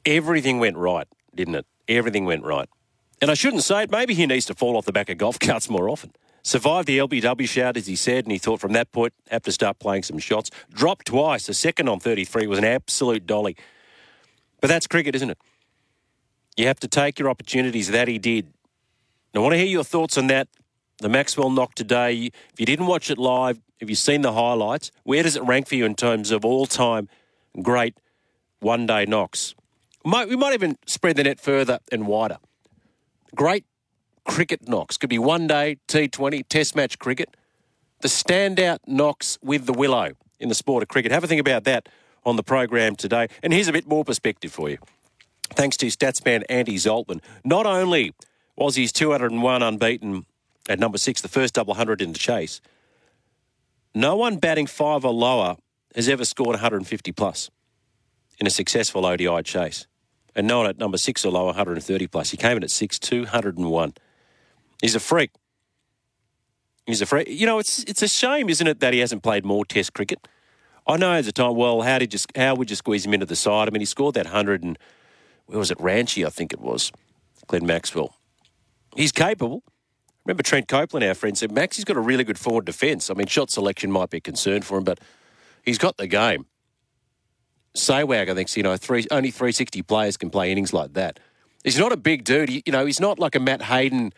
Everything 0.05 0.59
went 0.59 0.77
right, 0.77 1.07
didn't 1.35 1.55
it? 1.55 1.65
Everything 1.87 2.25
went 2.25 2.43
right. 2.43 2.69
And 3.21 3.31
I 3.31 3.33
shouldn't 3.35 3.63
say 3.63 3.83
it, 3.83 3.91
maybe 3.91 4.13
he 4.13 4.25
needs 4.25 4.45
to 4.47 4.53
fall 4.53 4.77
off 4.77 4.85
the 4.85 4.91
back 4.91 5.09
of 5.09 5.17
golf 5.17 5.39
carts 5.41 5.69
more 5.69 5.89
often. 5.89 6.11
Survived 6.43 6.89
the 6.89 6.97
LBW 6.97 7.47
shout, 7.47 7.77
as 7.77 7.87
he 7.87 7.95
said, 7.95 8.25
and 8.25 8.31
he 8.33 8.37
thought 8.37 8.59
from 8.59 8.73
that 8.73 8.91
point, 8.91 9.13
have 9.31 9.43
to 9.43 9.51
start 9.51 9.79
playing 9.79 10.03
some 10.03 10.19
shots. 10.19 10.49
Dropped 10.73 11.07
twice. 11.07 11.45
The 11.45 11.53
second 11.53 11.87
on 11.87 12.01
33 12.01 12.47
was 12.47 12.59
an 12.59 12.65
absolute 12.65 13.25
dolly. 13.25 13.55
But 14.59 14.67
that's 14.67 14.85
cricket, 14.85 15.15
isn't 15.15 15.29
it? 15.29 15.37
You 16.57 16.67
have 16.67 16.81
to 16.81 16.87
take 16.87 17.17
your 17.17 17.29
opportunities. 17.29 17.89
That 17.89 18.09
he 18.09 18.17
did. 18.19 18.51
I 19.33 19.39
want 19.39 19.53
to 19.53 19.57
hear 19.57 19.67
your 19.67 19.85
thoughts 19.85 20.17
on 20.17 20.27
that. 20.27 20.49
The 20.97 21.09
Maxwell 21.09 21.49
knock 21.49 21.75
today. 21.75 22.29
If 22.51 22.59
you 22.59 22.65
didn't 22.65 22.87
watch 22.87 23.09
it 23.09 23.17
live, 23.17 23.59
have 23.79 23.89
you 23.89 23.95
seen 23.95 24.21
the 24.21 24.33
highlights? 24.33 24.91
Where 25.03 25.23
does 25.23 25.35
it 25.35 25.43
rank 25.43 25.67
for 25.67 25.75
you 25.75 25.85
in 25.85 25.95
terms 25.95 26.29
of 26.29 26.45
all 26.45 26.65
time 26.65 27.09
great 27.61 27.97
one 28.59 28.85
day 28.85 29.05
knocks? 29.05 29.55
Might, 30.05 30.27
we 30.27 30.35
might 30.35 30.53
even 30.53 30.77
spread 30.85 31.15
the 31.15 31.23
net 31.23 31.39
further 31.39 31.79
and 31.91 32.07
wider. 32.07 32.37
Great 33.35 33.65
cricket 34.25 34.67
knocks. 34.67 34.97
Could 34.97 35.09
be 35.09 35.19
one 35.19 35.47
day, 35.47 35.77
T20, 35.87 36.47
test 36.49 36.75
match 36.75 36.99
cricket. 36.99 37.35
The 38.01 38.09
standout 38.09 38.79
knocks 38.85 39.37
with 39.41 39.65
the 39.65 39.73
willow 39.73 40.11
in 40.39 40.49
the 40.49 40.55
sport 40.55 40.83
of 40.83 40.89
cricket. 40.89 41.11
Have 41.11 41.23
a 41.23 41.27
think 41.27 41.39
about 41.39 41.63
that 41.63 41.87
on 42.25 42.35
the 42.35 42.43
program 42.43 42.95
today. 42.95 43.27
And 43.41 43.53
here's 43.53 43.69
a 43.69 43.73
bit 43.73 43.87
more 43.87 44.03
perspective 44.03 44.51
for 44.51 44.69
you. 44.69 44.77
Thanks 45.51 45.77
to 45.77 45.87
statsman 45.87 46.43
Andy 46.49 46.75
Zaltzman. 46.75 47.21
Not 47.45 47.65
only 47.65 48.13
was 48.57 48.75
his 48.75 48.91
201 48.91 49.63
unbeaten 49.63 50.25
at 50.67 50.79
number 50.79 50.97
six, 50.97 51.21
the 51.21 51.27
first 51.27 51.53
double 51.53 51.75
hundred 51.75 52.01
in 52.01 52.11
the 52.11 52.19
chase, 52.19 52.59
no 53.95 54.15
one 54.15 54.37
batting 54.37 54.67
five 54.67 55.05
or 55.05 55.13
lower 55.13 55.57
has 55.95 56.09
ever 56.09 56.25
scored 56.25 56.55
150 56.55 57.11
plus 57.11 57.49
in 58.39 58.47
a 58.47 58.49
successful 58.49 59.05
ODI 59.05 59.43
chase 59.43 59.85
and 60.35 60.47
no 60.47 60.59
one 60.59 60.67
at 60.67 60.77
number 60.77 60.97
six 60.97 61.25
or 61.25 61.31
lower, 61.31 61.47
130 61.47 62.07
plus. 62.07 62.31
He 62.31 62.37
came 62.37 62.57
in 62.57 62.63
at 62.63 62.71
six, 62.71 62.99
201. 62.99 63.93
He's 64.81 64.95
a 64.95 64.99
freak. 64.99 65.31
He's 66.85 67.01
a 67.01 67.05
freak. 67.05 67.27
You 67.29 67.45
know, 67.45 67.59
it's 67.59 67.83
it's 67.83 68.01
a 68.01 68.07
shame, 68.07 68.49
isn't 68.49 68.67
it, 68.67 68.79
that 68.81 68.93
he 68.93 68.99
hasn't 68.99 69.23
played 69.23 69.45
more 69.45 69.65
Test 69.65 69.93
cricket. 69.93 70.27
I 70.85 70.97
know 70.97 71.13
at 71.13 71.25
the 71.25 71.31
time, 71.31 71.55
well, 71.55 71.81
how 71.81 71.97
did 71.97 72.13
you, 72.13 72.19
how 72.35 72.55
would 72.55 72.69
you 72.69 72.75
squeeze 72.75 73.05
him 73.05 73.13
into 73.13 73.25
the 73.25 73.37
side? 73.37 73.69
I 73.69 73.71
mean, 73.71 73.79
he 73.79 73.85
scored 73.85 74.15
that 74.15 74.27
hundred 74.27 74.63
and 74.63 74.77
where 75.45 75.59
was 75.59 75.71
it, 75.71 75.77
Ranchi? 75.77 76.25
I 76.25 76.29
think 76.29 76.51
it 76.51 76.59
was 76.59 76.91
Glenn 77.47 77.65
Maxwell. 77.65 78.15
He's 78.95 79.11
capable. 79.11 79.63
Remember 80.25 80.43
Trent 80.43 80.67
Copeland, 80.67 81.05
our 81.05 81.13
friend, 81.13 81.37
said 81.37 81.51
Max, 81.51 81.75
he's 81.75 81.85
got 81.85 81.97
a 81.97 82.01
really 82.01 82.23
good 82.23 82.39
forward 82.39 82.65
defence. 82.65 83.09
I 83.09 83.13
mean, 83.13 83.27
shot 83.27 83.51
selection 83.51 83.91
might 83.91 84.09
be 84.09 84.17
a 84.17 84.21
concern 84.21 84.61
for 84.61 84.77
him, 84.77 84.85
but 84.85 84.99
he's 85.63 85.77
got 85.77 85.97
the 85.97 86.07
game. 86.07 86.45
Sehwag, 87.75 88.29
I 88.29 88.35
think, 88.35 88.55
you 88.55 88.63
know, 88.63 88.77
three, 88.77 89.05
only 89.09 89.31
360 89.31 89.81
players 89.83 90.17
can 90.17 90.29
play 90.29 90.51
innings 90.51 90.73
like 90.73 90.93
that. 90.93 91.19
He's 91.63 91.79
not 91.79 91.91
a 91.91 91.97
big 91.97 92.23
dude. 92.23 92.49
He, 92.49 92.63
you 92.65 92.71
know, 92.71 92.85
he's 92.85 92.99
not 92.99 93.19
like 93.19 93.35
a 93.35 93.39
Matt 93.39 93.63
Hayden, 93.63 94.13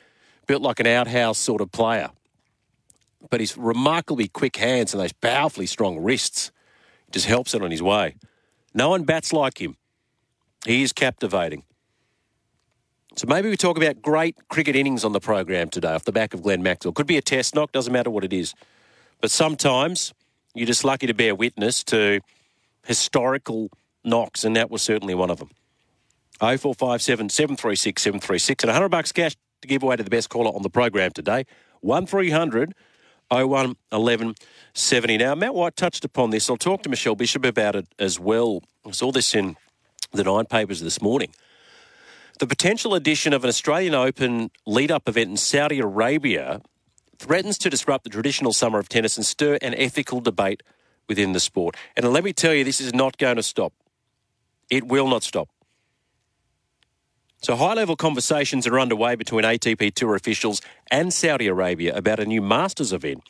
built 0.48 0.62
like 0.62 0.80
an 0.80 0.88
outhouse 0.88 1.38
sort 1.38 1.62
of 1.62 1.72
player. 1.72 2.10
But 3.30 3.40
he's 3.40 3.58
remarkably 3.58 4.28
quick 4.28 4.58
hands 4.58 4.94
and 4.94 5.02
those 5.02 5.14
powerfully 5.14 5.66
strong 5.66 6.00
wrists. 6.00 6.52
Just 7.12 7.28
helps 7.28 7.54
it 7.54 7.62
on 7.62 7.72
his 7.72 7.82
way. 7.82 8.16
No 8.74 8.90
one 8.90 9.04
bats 9.04 9.32
like 9.32 9.62
him. 9.62 9.78
He 10.66 10.84
is 10.84 10.92
captivating. 10.92 11.64
So 13.16 13.28
maybe 13.28 13.50
we 13.50 13.56
talk 13.56 13.78
about 13.78 14.02
great 14.02 14.36
cricket 14.50 14.76
innings 14.76 15.06
on 15.06 15.14
the 15.14 15.22
program 15.22 15.70
today 15.70 15.94
off 15.94 16.04
the 16.04 16.12
back 16.12 16.34
of 16.34 16.44
Glenn 16.44 16.62
Maxwell. 16.62 16.92
Could 16.92 17.08
be 17.08 17.16
a 17.16 17.22
test 17.22 17.56
knock, 17.56 17.72
doesn't 17.72 17.94
matter 17.94 18.10
what 18.10 18.26
it 18.26 18.34
is. 18.34 18.54
But 19.22 19.32
sometimes 19.32 20.14
you're 20.54 20.68
just 20.68 20.84
lucky 20.84 21.08
to 21.08 21.14
bear 21.14 21.34
witness 21.34 21.84
to 21.86 22.20
historical 22.86 23.70
knocks, 24.04 24.44
and 24.44 24.56
that 24.56 24.70
was 24.70 24.82
certainly 24.82 25.16
one 25.16 25.30
of 25.30 25.40
them. 25.40 25.50
0457 26.40 27.30
736 27.30 28.02
736 28.02 28.64
and 28.64 28.70
100 28.70 28.90
bucks 28.90 29.12
cash 29.12 29.36
to 29.62 29.68
give 29.68 29.84
away 29.84 29.96
to 29.96 30.04
the 30.04 30.10
best 30.10 30.30
caller 30.30 30.50
on 30.50 30.64
the 30.64 30.70
program 30.70 31.12
today. 31.12 31.46
1300 31.82 32.74
01 33.32 33.76
11 33.92 34.36
70. 34.74 35.18
Now, 35.18 35.36
Matt 35.36 35.56
White 35.56 35.76
touched 35.76 36.04
upon 36.06 36.32
this. 36.32 36.50
I'll 36.50 36.58
talk 36.58 36.84
to 36.84 36.90
Michelle 36.90 37.16
Bishop 37.16 37.46
about 37.46 37.76
it 37.76 37.88
as 37.98 38.20
well. 38.20 38.62
I 38.86 38.92
saw 38.92 39.12
this 39.12 39.34
in 39.34 39.56
the 40.12 40.24
Nine 40.24 40.46
Papers 40.46 40.82
this 40.82 41.02
morning. 41.02 41.32
The 42.40 42.48
potential 42.48 42.94
addition 42.94 43.32
of 43.32 43.44
an 43.46 43.48
Australian 43.48 43.96
Open 43.96 44.52
lead 44.66 44.92
up 44.92 45.08
event 45.08 45.30
in 45.30 45.38
Saudi 45.38 45.80
Arabia 45.80 46.62
threatens 47.18 47.58
to 47.60 47.70
disrupt 47.70 48.04
the 48.04 48.10
traditional 48.10 48.52
summer 48.52 48.78
of 48.78 48.90
tennis 48.90 49.16
and 49.16 49.26
stir 49.26 49.58
an 49.62 49.74
ethical 49.76 50.20
debate 50.20 50.62
within 51.08 51.34
the 51.34 51.40
sport. 51.40 51.76
And 51.96 52.12
let 52.12 52.24
me 52.24 52.34
tell 52.34 52.54
you, 52.54 52.64
this 52.64 52.82
is 52.82 52.94
not 52.94 53.18
going 53.18 53.36
to 53.38 53.44
stop. 53.44 53.74
It 54.70 54.88
will 54.88 55.08
not 55.08 55.24
stop. 55.24 55.50
So, 57.42 57.56
high 57.56 57.76
level 57.76 57.96
conversations 57.96 58.66
are 58.66 58.80
underway 58.80 59.16
between 59.16 59.44
ATP 59.44 59.94
Tour 59.94 60.16
officials 60.16 60.62
and 60.90 61.14
Saudi 61.14 61.48
Arabia 61.48 61.96
about 61.96 62.20
a 62.20 62.26
new 62.26 62.42
Masters 62.42 62.92
event 62.92 63.22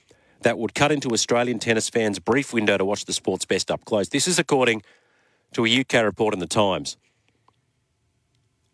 that 0.41 0.57
would 0.57 0.73
cut 0.73 0.91
into 0.91 1.09
Australian 1.09 1.59
tennis 1.59 1.89
fans' 1.89 2.19
brief 2.19 2.53
window 2.53 2.77
to 2.77 2.85
watch 2.85 3.05
the 3.05 3.13
sport's 3.13 3.45
best 3.45 3.69
up 3.69 3.83
close. 3.83 4.09
This 4.09 4.27
is 4.27 4.39
according 4.39 4.83
to 5.53 5.65
a 5.65 5.79
UK 5.81 5.95
report 5.95 6.33
in 6.33 6.39
the 6.39 6.47
Times. 6.47 6.95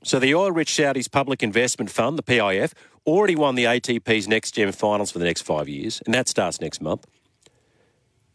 So, 0.03 0.19
the 0.19 0.35
oil 0.35 0.51
rich 0.51 0.73
Saudis 0.73 1.09
Public 1.09 1.41
Investment 1.41 1.89
Fund, 1.89 2.19
the 2.19 2.23
PIF, 2.23 2.73
already 3.05 3.35
won 3.35 3.55
the 3.55 3.65
ATP's 3.65 4.27
Next 4.27 4.51
Gen 4.51 4.71
finals 4.71 5.11
for 5.11 5.17
the 5.19 5.25
next 5.25 5.41
five 5.41 5.67
years, 5.67 6.01
and 6.05 6.13
that 6.13 6.27
starts 6.27 6.61
next 6.61 6.81
month. 6.81 7.07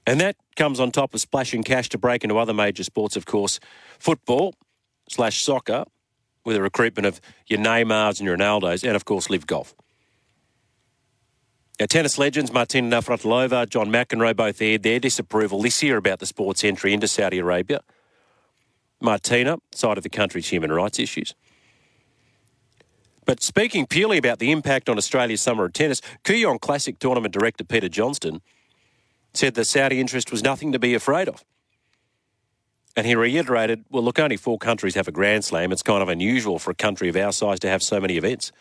And 0.06 0.20
that 0.20 0.36
comes 0.54 0.78
on 0.78 0.92
top 0.92 1.14
of 1.14 1.20
splashing 1.20 1.64
cash 1.64 1.88
to 1.90 1.98
break 1.98 2.22
into 2.22 2.38
other 2.38 2.54
major 2.54 2.84
sports, 2.84 3.16
of 3.16 3.26
course, 3.26 3.58
football 3.98 4.54
slash 5.08 5.42
soccer, 5.42 5.84
with 6.44 6.56
a 6.56 6.62
recruitment 6.62 7.06
of 7.06 7.20
your 7.48 7.58
Neymars 7.58 8.20
and 8.20 8.26
your 8.26 8.36
Ronaldos, 8.36 8.84
and 8.84 8.94
of 8.94 9.04
course, 9.04 9.28
live 9.28 9.46
Golf. 9.46 9.74
Now, 11.80 11.86
tennis 11.86 12.18
legends 12.18 12.52
Martina 12.52 12.96
Navratilova, 12.96 13.68
John 13.68 13.88
McEnroe 13.88 14.34
both 14.34 14.62
aired 14.62 14.84
their 14.84 15.00
disapproval 15.00 15.60
this 15.60 15.82
year 15.82 15.96
about 15.96 16.20
the 16.20 16.26
sport's 16.26 16.64
entry 16.64 16.94
into 16.94 17.08
Saudi 17.08 17.38
Arabia. 17.38 17.80
Martina, 19.00 19.58
side 19.72 19.98
of 19.98 20.04
the 20.04 20.08
country's 20.08 20.48
human 20.48 20.72
rights 20.72 20.98
issues. 20.98 21.34
But 23.26 23.42
speaking 23.42 23.86
purely 23.86 24.16
about 24.16 24.38
the 24.38 24.52
impact 24.52 24.88
on 24.88 24.96
Australia's 24.96 25.42
summer 25.42 25.64
of 25.64 25.72
tennis, 25.72 26.00
Kooyong 26.24 26.60
Classic 26.60 26.98
Tournament 26.98 27.34
Director 27.34 27.64
Peter 27.64 27.88
Johnston 27.88 28.40
said 29.36 29.54
the 29.54 29.64
Saudi 29.64 30.00
interest 30.00 30.30
was 30.30 30.42
nothing 30.42 30.72
to 30.72 30.78
be 30.78 30.94
afraid 30.94 31.28
of. 31.28 31.44
And 32.96 33.06
he 33.06 33.14
reiterated, 33.14 33.84
well, 33.90 34.02
look, 34.02 34.18
only 34.18 34.36
four 34.38 34.58
countries 34.58 34.94
have 34.94 35.06
a 35.06 35.12
Grand 35.12 35.44
Slam. 35.44 35.70
It's 35.70 35.82
kind 35.82 36.02
of 36.02 36.08
unusual 36.08 36.58
for 36.58 36.70
a 36.70 36.74
country 36.74 37.08
of 37.08 37.16
our 37.16 37.30
size 37.30 37.60
to 37.60 37.68
have 37.68 37.82
so 37.82 38.00
many 38.00 38.16
events. 38.16 38.52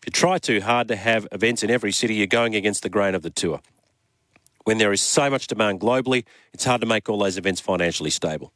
If 0.00 0.06
you 0.06 0.12
try 0.12 0.38
too 0.38 0.60
hard 0.60 0.86
to 0.88 0.96
have 0.96 1.26
events 1.32 1.64
in 1.64 1.70
every 1.70 1.90
city, 1.90 2.14
you're 2.14 2.28
going 2.28 2.54
against 2.54 2.84
the 2.84 2.88
grain 2.88 3.16
of 3.16 3.22
the 3.22 3.30
tour. 3.30 3.60
When 4.62 4.78
there 4.78 4.92
is 4.92 5.00
so 5.00 5.28
much 5.28 5.48
demand 5.48 5.80
globally, 5.80 6.24
it's 6.52 6.64
hard 6.64 6.82
to 6.82 6.86
make 6.86 7.08
all 7.08 7.18
those 7.18 7.36
events 7.36 7.60
financially 7.60 8.10
stable. 8.10 8.52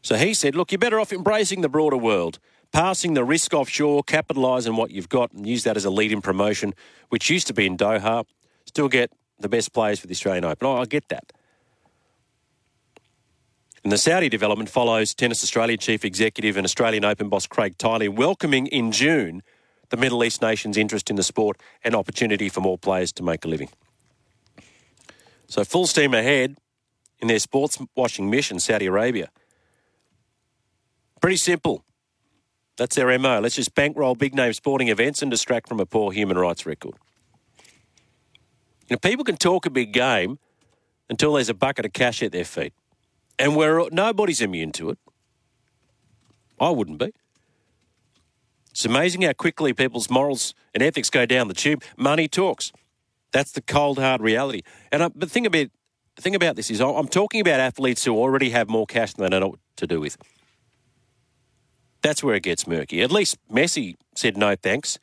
So 0.00 0.16
he 0.16 0.32
said, 0.32 0.54
look, 0.54 0.72
you're 0.72 0.78
better 0.78 0.98
off 0.98 1.12
embracing 1.12 1.60
the 1.60 1.68
broader 1.68 1.96
world, 1.98 2.38
passing 2.72 3.12
the 3.12 3.24
risk 3.24 3.52
offshore, 3.52 4.02
capitalise 4.02 4.66
on 4.66 4.76
what 4.76 4.92
you've 4.92 5.08
got, 5.10 5.32
and 5.32 5.46
use 5.46 5.64
that 5.64 5.76
as 5.76 5.84
a 5.84 5.90
lead 5.90 6.12
in 6.12 6.22
promotion, 6.22 6.72
which 7.10 7.28
used 7.28 7.48
to 7.48 7.52
be 7.52 7.66
in 7.66 7.76
Doha. 7.76 8.24
Still 8.64 8.88
get 8.88 9.12
the 9.38 9.48
best 9.48 9.72
players 9.72 10.00
for 10.00 10.06
the 10.06 10.12
Australian 10.12 10.44
Open. 10.44 10.66
Oh, 10.66 10.76
I 10.76 10.84
get 10.84 11.08
that. 11.08 11.32
And 13.84 13.92
the 13.92 13.98
Saudi 13.98 14.28
development 14.28 14.68
follows 14.68 15.14
Tennis 15.14 15.42
Australia 15.42 15.76
Chief 15.76 16.04
Executive 16.04 16.56
and 16.56 16.64
Australian 16.64 17.04
Open 17.04 17.28
boss 17.28 17.46
Craig 17.46 17.78
Tiley 17.78 18.08
welcoming 18.08 18.66
in 18.66 18.92
June 18.92 19.42
the 19.90 19.96
Middle 19.96 20.22
East 20.24 20.42
nation's 20.42 20.76
interest 20.76 21.10
in 21.10 21.16
the 21.16 21.22
sport 21.22 21.58
and 21.82 21.94
opportunity 21.94 22.48
for 22.48 22.60
more 22.60 22.76
players 22.76 23.12
to 23.12 23.22
make 23.22 23.44
a 23.44 23.48
living. 23.48 23.70
So 25.46 25.64
full 25.64 25.86
steam 25.86 26.12
ahead 26.12 26.56
in 27.20 27.28
their 27.28 27.38
sports 27.38 27.78
washing 27.96 28.28
mission, 28.28 28.60
Saudi 28.60 28.86
Arabia. 28.86 29.30
Pretty 31.20 31.38
simple. 31.38 31.84
That's 32.76 32.94
their 32.94 33.16
MO. 33.18 33.40
Let's 33.40 33.56
just 33.56 33.74
bankroll 33.74 34.14
big 34.14 34.34
name 34.34 34.52
sporting 34.52 34.88
events 34.88 35.22
and 35.22 35.30
distract 35.30 35.68
from 35.68 35.80
a 35.80 35.86
poor 35.86 36.12
human 36.12 36.38
rights 36.38 36.64
record. 36.64 36.94
You 38.88 38.94
know, 38.94 38.98
people 38.98 39.24
can 39.24 39.36
talk 39.36 39.66
a 39.66 39.70
big 39.70 39.92
game 39.92 40.38
until 41.10 41.34
there's 41.34 41.48
a 41.48 41.54
bucket 41.54 41.84
of 41.84 41.92
cash 41.92 42.22
at 42.22 42.32
their 42.32 42.44
feet. 42.44 42.72
And 43.38 43.54
where 43.54 43.88
nobody's 43.90 44.40
immune 44.40 44.72
to 44.72 44.90
it. 44.90 44.98
I 46.60 46.70
wouldn't 46.70 46.98
be. 46.98 47.12
It's 48.70 48.84
amazing 48.84 49.22
how 49.22 49.32
quickly 49.32 49.72
people's 49.72 50.10
morals 50.10 50.54
and 50.74 50.82
ethics 50.82 51.10
go 51.10 51.26
down 51.26 51.48
the 51.48 51.54
tube. 51.54 51.82
Money 51.96 52.28
talks. 52.28 52.72
That's 53.32 53.52
the 53.52 53.60
cold, 53.60 53.98
hard 53.98 54.20
reality. 54.20 54.62
And 54.90 55.02
uh, 55.02 55.10
the 55.14 55.26
thing 55.26 55.46
about 55.46 55.68
the 56.16 56.22
thing 56.22 56.34
about 56.34 56.56
this 56.56 56.68
is, 56.68 56.80
I'm 56.80 57.06
talking 57.06 57.40
about 57.40 57.60
athletes 57.60 58.04
who 58.04 58.16
already 58.16 58.50
have 58.50 58.68
more 58.68 58.86
cash 58.86 59.14
than 59.14 59.30
they 59.30 59.38
know 59.38 59.48
what 59.50 59.60
to 59.76 59.86
do 59.86 60.00
with. 60.00 60.16
That's 62.02 62.24
where 62.24 62.34
it 62.34 62.42
gets 62.42 62.66
murky. 62.66 63.02
At 63.02 63.12
least 63.12 63.38
Messi 63.48 63.94
said 64.16 64.36
no 64.36 64.56
thanks 64.56 64.98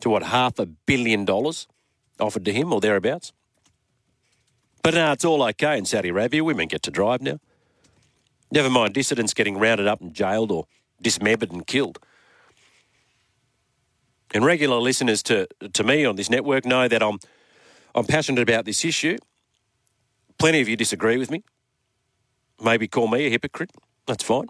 to 0.00 0.08
what 0.08 0.22
half 0.22 0.60
a 0.60 0.66
billion 0.66 1.24
dollars 1.24 1.66
offered 2.22 2.44
to 2.46 2.52
him 2.52 2.72
or 2.72 2.80
thereabouts. 2.80 3.32
But 4.82 4.94
now 4.94 5.12
it's 5.12 5.24
all 5.24 5.42
okay 5.44 5.78
in 5.78 5.84
Saudi 5.84 6.08
Arabia. 6.08 6.42
Women 6.42 6.68
get 6.68 6.82
to 6.82 6.90
drive 6.90 7.20
now. 7.20 7.38
Never 8.50 8.68
mind 8.68 8.94
dissidents 8.94 9.34
getting 9.34 9.58
rounded 9.58 9.86
up 9.86 10.00
and 10.00 10.12
jailed 10.12 10.50
or 10.50 10.66
dismembered 11.00 11.52
and 11.52 11.66
killed. 11.66 11.98
And 14.34 14.44
regular 14.44 14.78
listeners 14.78 15.22
to, 15.24 15.46
to 15.72 15.84
me 15.84 16.04
on 16.04 16.16
this 16.16 16.30
network 16.30 16.64
know 16.64 16.88
that 16.88 17.02
I'm, 17.02 17.18
I'm 17.94 18.04
passionate 18.04 18.42
about 18.42 18.64
this 18.64 18.84
issue. 18.84 19.18
Plenty 20.38 20.60
of 20.60 20.68
you 20.68 20.76
disagree 20.76 21.16
with 21.16 21.30
me. 21.30 21.44
Maybe 22.62 22.88
call 22.88 23.08
me 23.08 23.26
a 23.26 23.30
hypocrite. 23.30 23.70
That's 24.06 24.24
fine. 24.24 24.46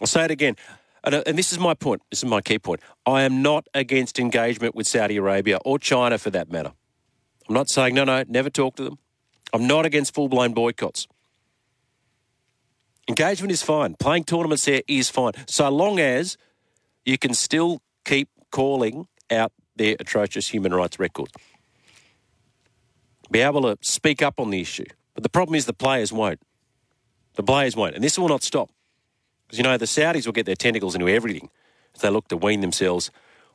I'll 0.00 0.06
say 0.06 0.24
it 0.24 0.30
again. 0.30 0.56
And, 1.04 1.14
uh, 1.14 1.22
and 1.26 1.38
this 1.38 1.52
is 1.52 1.58
my 1.58 1.74
point. 1.74 2.02
This 2.10 2.20
is 2.20 2.28
my 2.28 2.40
key 2.40 2.58
point. 2.58 2.80
I 3.06 3.22
am 3.22 3.42
not 3.42 3.66
against 3.74 4.18
engagement 4.18 4.74
with 4.74 4.86
Saudi 4.86 5.16
Arabia 5.16 5.58
or 5.64 5.78
China 5.78 6.18
for 6.18 6.30
that 6.30 6.50
matter. 6.50 6.72
I'm 7.52 7.54
not 7.54 7.68
saying, 7.68 7.94
no, 7.94 8.04
no, 8.04 8.24
never 8.28 8.48
talk 8.48 8.76
to 8.76 8.84
them. 8.84 8.98
I'm 9.52 9.66
not 9.66 9.84
against 9.84 10.14
full 10.14 10.26
blown 10.26 10.54
boycotts. 10.54 11.06
Engagement 13.06 13.52
is 13.52 13.62
fine. 13.62 13.94
Playing 13.96 14.24
tournaments 14.24 14.64
there 14.64 14.80
is 14.88 15.10
fine. 15.10 15.32
So 15.46 15.68
long 15.68 16.00
as 16.00 16.38
you 17.04 17.18
can 17.18 17.34
still 17.34 17.82
keep 18.06 18.30
calling 18.50 19.06
out 19.30 19.52
their 19.76 19.96
atrocious 20.00 20.48
human 20.48 20.72
rights 20.72 20.98
record. 20.98 21.28
Be 23.30 23.40
able 23.40 23.60
to 23.60 23.76
speak 23.82 24.22
up 24.22 24.40
on 24.40 24.48
the 24.48 24.62
issue. 24.62 24.86
But 25.12 25.22
the 25.22 25.28
problem 25.28 25.54
is 25.54 25.66
the 25.66 25.74
players 25.74 26.10
won't. 26.10 26.40
The 27.34 27.42
players 27.42 27.76
won't. 27.76 27.94
And 27.94 28.02
this 28.02 28.18
will 28.18 28.28
not 28.28 28.42
stop. 28.42 28.70
Because, 29.46 29.58
you 29.58 29.64
know, 29.64 29.76
the 29.76 29.84
Saudis 29.84 30.24
will 30.24 30.32
get 30.32 30.46
their 30.46 30.56
tentacles 30.56 30.94
into 30.94 31.06
everything 31.06 31.50
as 31.94 32.00
they 32.00 32.08
look 32.08 32.28
to 32.28 32.36
wean 32.38 32.62
themselves 32.62 33.10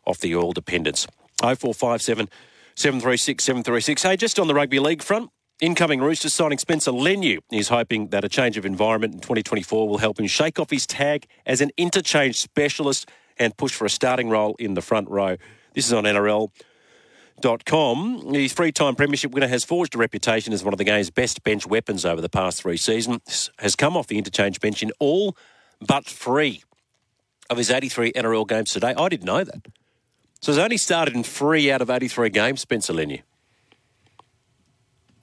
off 0.06 0.20
the 0.20 0.36
oil 0.36 0.51
dependence. 0.51 1.08
0457 1.42 2.30
736 2.78 3.44
736. 3.44 4.04
Hey, 4.04 4.16
just 4.16 4.38
on 4.38 4.46
the 4.46 4.54
rugby 4.54 4.78
league 4.78 5.02
front, 5.02 5.32
incoming 5.60 6.00
Roosters 6.00 6.36
signing 6.36 6.60
Spencer 6.60 6.92
Leniu 6.92 7.40
is 7.52 7.70
hoping 7.70 8.10
that 8.10 8.24
a 8.24 8.30
change 8.30 8.56
of 8.56 8.68
environment 8.68 9.16
in 9.16 9.20
2024 9.20 9.90
will 9.90 9.98
help 9.98 10.20
him 10.20 10.28
shake 10.28 10.60
off 10.60 10.70
his 10.70 10.86
tag 10.86 11.26
as 11.48 11.60
an 11.60 11.72
interchange 11.76 12.36
specialist 12.36 13.10
and 13.38 13.58
push 13.58 13.74
for 13.74 13.86
a 13.86 13.90
starting 13.90 14.30
role 14.30 14.56
in 14.60 14.76
the 14.76 14.84
front 14.84 15.10
row. 15.10 15.38
This 15.74 15.88
is 15.88 15.94
on 15.94 16.04
NRL. 16.04 16.50
Dot 17.40 17.66
com. 17.66 18.32
The 18.32 18.48
three-time 18.48 18.96
premiership 18.96 19.32
winner 19.32 19.48
has 19.48 19.64
forged 19.64 19.96
a 19.96 19.98
reputation 19.98 20.54
as 20.54 20.64
one 20.64 20.74
of 20.74 20.80
the 20.80 20.84
game's 20.84 21.10
best 21.10 21.44
bench 21.44 21.66
weapons 21.66 22.06
over 22.06 22.22
the 22.22 22.30
past 22.30 22.62
three 22.62 22.78
seasons. 22.78 23.52
Has 23.58 23.76
come 23.76 23.98
off 23.98 24.06
the 24.06 24.18
interchange 24.20 24.60
bench 24.60 24.84
in 24.84 24.92
all 25.00 25.36
but 25.80 26.06
three 26.06 26.64
of 27.50 27.58
his 27.58 27.72
83 27.72 28.14
NRL 28.14 28.48
games 28.48 28.72
today. 28.72 28.94
I 28.96 29.10
didn't 29.10 29.26
know 29.26 29.44
that. 29.44 29.68
So 30.39 30.51
he's 30.51 30.60
only 30.60 30.77
started 30.77 31.15
in 31.15 31.24
three 31.24 31.72
out 31.72 31.82
of 31.82 31.89
83 31.89 32.29
games, 32.29 32.62
Spencer 32.62 32.94
Leniu. 32.94 33.22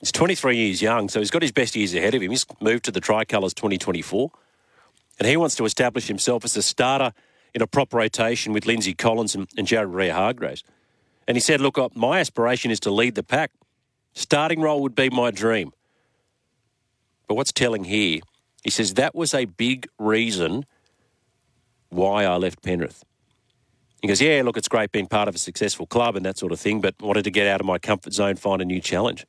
He's 0.00 0.12
23 0.12 0.56
years 0.56 0.82
young, 0.82 1.08
so 1.08 1.18
he's 1.18 1.30
got 1.30 1.42
his 1.42 1.52
best 1.52 1.74
years 1.76 1.94
ahead 1.94 2.14
of 2.14 2.20
him. 2.20 2.30
He's 2.30 2.44
moved 2.60 2.84
to 2.84 2.90
the 2.90 3.00
Tricolours 3.00 3.54
2024, 3.54 4.30
and 5.18 5.28
he 5.28 5.36
wants 5.36 5.54
to 5.56 5.64
establish 5.64 6.08
himself 6.08 6.44
as 6.44 6.56
a 6.56 6.62
starter 6.62 7.14
in 7.54 7.62
a 7.62 7.66
prop 7.66 7.94
rotation 7.94 8.52
with 8.52 8.66
Lindsay 8.66 8.92
Collins 8.92 9.34
and, 9.34 9.48
and 9.56 9.66
Jared 9.66 9.88
Waerea-Hargreaves. 9.88 10.64
And 11.26 11.36
he 11.36 11.40
said, 11.40 11.60
Look, 11.60 11.78
uh, 11.78 11.88
my 11.94 12.20
aspiration 12.20 12.70
is 12.70 12.80
to 12.80 12.90
lead 12.90 13.14
the 13.14 13.22
pack. 13.22 13.52
Starting 14.12 14.60
role 14.60 14.82
would 14.82 14.94
be 14.94 15.08
my 15.08 15.30
dream. 15.30 15.72
But 17.26 17.36
what's 17.36 17.52
telling 17.52 17.84
here, 17.84 18.20
he 18.62 18.70
says 18.70 18.94
that 18.94 19.14
was 19.14 19.32
a 19.32 19.46
big 19.46 19.88
reason 19.98 20.66
why 21.88 22.24
I 22.24 22.36
left 22.36 22.62
Penrith. 22.62 23.04
He 24.04 24.08
goes, 24.08 24.20
yeah, 24.20 24.42
look, 24.44 24.58
it's 24.58 24.68
great 24.68 24.92
being 24.92 25.06
part 25.06 25.28
of 25.28 25.34
a 25.34 25.38
successful 25.38 25.86
club 25.86 26.14
and 26.14 26.26
that 26.26 26.36
sort 26.36 26.52
of 26.52 26.60
thing, 26.60 26.82
but 26.82 26.94
wanted 27.00 27.24
to 27.24 27.30
get 27.30 27.46
out 27.46 27.60
of 27.60 27.66
my 27.66 27.78
comfort 27.78 28.12
zone, 28.12 28.36
find 28.36 28.60
a 28.60 28.64
new 28.66 28.78
challenge. 28.78 29.24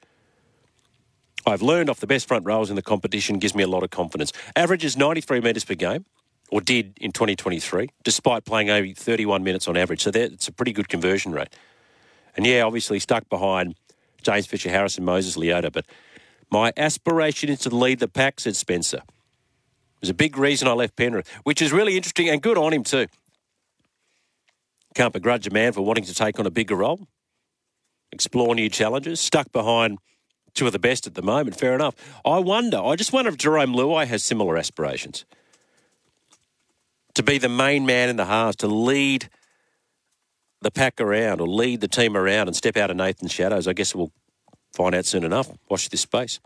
I've 1.45 1.61
learned 1.61 1.89
off 1.89 2.01
the 2.01 2.07
best 2.07 2.27
front 2.27 2.45
rows 2.45 2.69
in 2.69 2.75
the 2.75 2.81
competition, 2.81 3.39
gives 3.39 3.55
me 3.55 3.63
a 3.63 3.69
lot 3.69 3.83
of 3.83 3.89
confidence. 3.89 4.33
Averages 4.53 4.97
93 4.97 5.39
metres 5.39 5.63
per 5.63 5.75
game, 5.75 6.03
or 6.51 6.59
did 6.59 6.97
in 6.99 7.13
2023, 7.13 7.87
despite 8.03 8.43
playing 8.43 8.69
only 8.69 8.93
31 8.93 9.45
minutes 9.45 9.69
on 9.69 9.77
average. 9.77 10.03
So 10.03 10.11
it's 10.13 10.49
a 10.49 10.51
pretty 10.51 10.73
good 10.73 10.89
conversion 10.89 11.31
rate. 11.31 11.55
And 12.35 12.45
yeah, 12.45 12.63
obviously 12.63 12.99
stuck 12.99 13.29
behind 13.29 13.75
James 14.23 14.45
Fisher 14.45 14.69
Harris 14.69 14.97
and 14.97 15.05
Moses 15.05 15.37
Leota, 15.37 15.71
but 15.71 15.85
my 16.51 16.73
aspiration 16.75 17.47
is 17.47 17.59
to 17.59 17.69
lead 17.69 17.99
the 17.99 18.09
pack, 18.09 18.41
said 18.41 18.57
Spencer. 18.57 18.97
It 18.97 20.01
was 20.01 20.09
a 20.09 20.13
big 20.13 20.37
reason 20.37 20.67
I 20.67 20.73
left 20.73 20.97
Penrith, 20.97 21.31
which 21.43 21.61
is 21.61 21.71
really 21.71 21.95
interesting 21.95 22.27
and 22.27 22.41
good 22.41 22.57
on 22.57 22.73
him 22.73 22.83
too. 22.83 23.07
Can't 24.95 25.13
begrudge 25.13 25.45
a 25.45 25.51
man 25.51 25.73
for 25.73 25.81
wanting 25.81 26.05
to 26.05 26.13
take 26.15 26.39
on 26.39 26.47
a 26.47 26.49
bigger 26.49 26.75
role, 26.75 27.07
explore 28.11 28.55
new 28.55 28.69
challenges, 28.69 29.19
stuck 29.19 29.51
behind 29.51 29.99
two 30.53 30.65
of 30.65 30.71
the 30.71 30.79
best 30.79 31.05
at 31.05 31.15
the 31.15 31.21
moment, 31.21 31.59
fair 31.59 31.75
enough. 31.75 31.95
I 32.23 32.39
wonder, 32.39 32.81
I 32.81 32.95
just 32.95 33.11
wonder 33.11 33.29
if 33.29 33.37
Jarome 33.37 33.75
Luai 33.75 34.07
has 34.07 34.23
similar 34.23 34.57
aspirations. 34.57 35.25
To 37.15 37.23
be 37.23 37.37
the 37.37 37.49
main 37.49 37.85
man 37.85 38.07
in 38.07 38.15
the 38.15 38.25
halves, 38.25 38.55
to 38.57 38.67
lead 38.67 39.29
the 40.61 40.71
pack 40.71 41.01
around 41.01 41.41
or 41.41 41.47
lead 41.47 41.81
the 41.81 41.89
team 41.89 42.15
around 42.15 42.47
and 42.47 42.55
step 42.55 42.77
out 42.77 42.89
of 42.89 42.95
Nathan's 42.95 43.33
shadows. 43.33 43.67
I 43.67 43.73
guess 43.73 43.93
we'll 43.93 44.11
find 44.73 44.95
out 44.95 45.05
soon 45.05 45.25
enough. 45.25 45.51
Watch 45.69 45.89
this 45.89 46.01
space. 46.01 46.39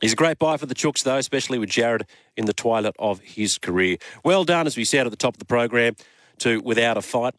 He's 0.00 0.12
a 0.12 0.16
great 0.16 0.40
buy 0.40 0.56
for 0.56 0.66
the 0.66 0.74
Chooks, 0.74 1.04
though, 1.04 1.16
especially 1.16 1.60
with 1.60 1.70
Jared 1.70 2.06
in 2.36 2.46
the 2.46 2.52
twilight 2.52 2.96
of 2.98 3.20
his 3.20 3.58
career. 3.58 3.98
Well 4.24 4.44
done, 4.44 4.66
as 4.66 4.76
we 4.76 4.84
said 4.84 5.06
at 5.06 5.10
the 5.10 5.16
top 5.16 5.34
of 5.34 5.38
the 5.38 5.44
program 5.44 5.94
to 6.42 6.60
Without 6.64 6.96
a 6.96 7.02
Fight, 7.02 7.34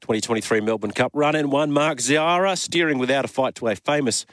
2023 0.00 0.60
Melbourne 0.60 0.92
Cup 0.92 1.10
run 1.12 1.34
and 1.34 1.50
won. 1.50 1.72
Mark 1.72 2.00
Zahra 2.00 2.54
steering 2.54 2.98
without 2.98 3.24
a 3.24 3.28
fight 3.28 3.56
to 3.56 3.66
a 3.66 3.74
famous 3.74 4.26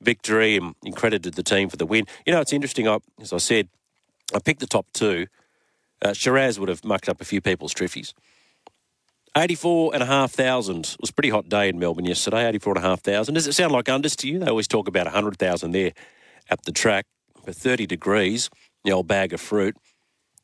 victory 0.00 0.56
and 0.56 0.94
credited 0.94 1.34
the 1.34 1.42
team 1.42 1.68
for 1.68 1.76
the 1.76 1.84
win. 1.84 2.04
You 2.24 2.32
know, 2.32 2.40
it's 2.40 2.52
interesting. 2.52 2.86
I, 2.86 2.98
as 3.20 3.32
I 3.32 3.38
said, 3.38 3.68
I 4.32 4.38
picked 4.38 4.60
the 4.60 4.68
top 4.68 4.86
two. 4.92 5.26
Uh, 6.00 6.12
Shiraz 6.12 6.60
would 6.60 6.68
have 6.68 6.84
mucked 6.84 7.08
up 7.08 7.20
a 7.20 7.24
few 7.24 7.40
people's 7.40 7.74
trophies. 7.74 8.14
84,500. 9.36 10.78
It 10.78 10.96
was 11.00 11.10
a 11.10 11.12
pretty 11.12 11.30
hot 11.30 11.48
day 11.48 11.68
in 11.68 11.80
Melbourne 11.80 12.04
yesterday, 12.04 12.46
84,500. 12.46 13.34
Does 13.34 13.48
it 13.48 13.54
sound 13.54 13.72
like 13.72 13.86
unders 13.86 14.14
to 14.18 14.28
you? 14.28 14.38
They 14.38 14.46
always 14.46 14.68
talk 14.68 14.86
about 14.86 15.06
100,000 15.06 15.72
there 15.72 15.92
at 16.48 16.62
the 16.62 16.72
track. 16.72 17.06
But 17.44 17.56
30 17.56 17.86
degrees, 17.86 18.50
the 18.84 18.92
old 18.92 19.08
bag 19.08 19.32
of 19.32 19.40
fruit. 19.40 19.76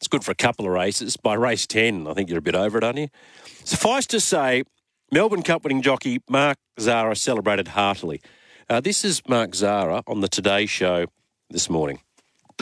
It's 0.04 0.08
good 0.10 0.22
for 0.22 0.32
a 0.32 0.34
couple 0.34 0.66
of 0.66 0.70
races. 0.72 1.16
By 1.16 1.32
race 1.32 1.66
10, 1.66 2.06
I 2.06 2.12
think 2.12 2.28
you're 2.28 2.38
a 2.38 2.42
bit 2.42 2.54
over 2.54 2.76
it, 2.76 2.84
aren't 2.84 2.98
you? 2.98 3.08
Suffice 3.64 4.04
to 4.08 4.20
say, 4.20 4.64
Melbourne 5.10 5.42
Cup 5.42 5.64
winning 5.64 5.80
jockey 5.80 6.20
Mark 6.28 6.58
Zahra 6.78 7.16
celebrated 7.16 7.68
heartily. 7.68 8.20
Uh, 8.68 8.80
this 8.82 9.02
is 9.02 9.22
Mark 9.26 9.54
Zahra 9.54 10.02
on 10.06 10.20
the 10.20 10.28
Today 10.28 10.66
Show 10.66 11.06
this 11.48 11.70
morning. 11.70 12.00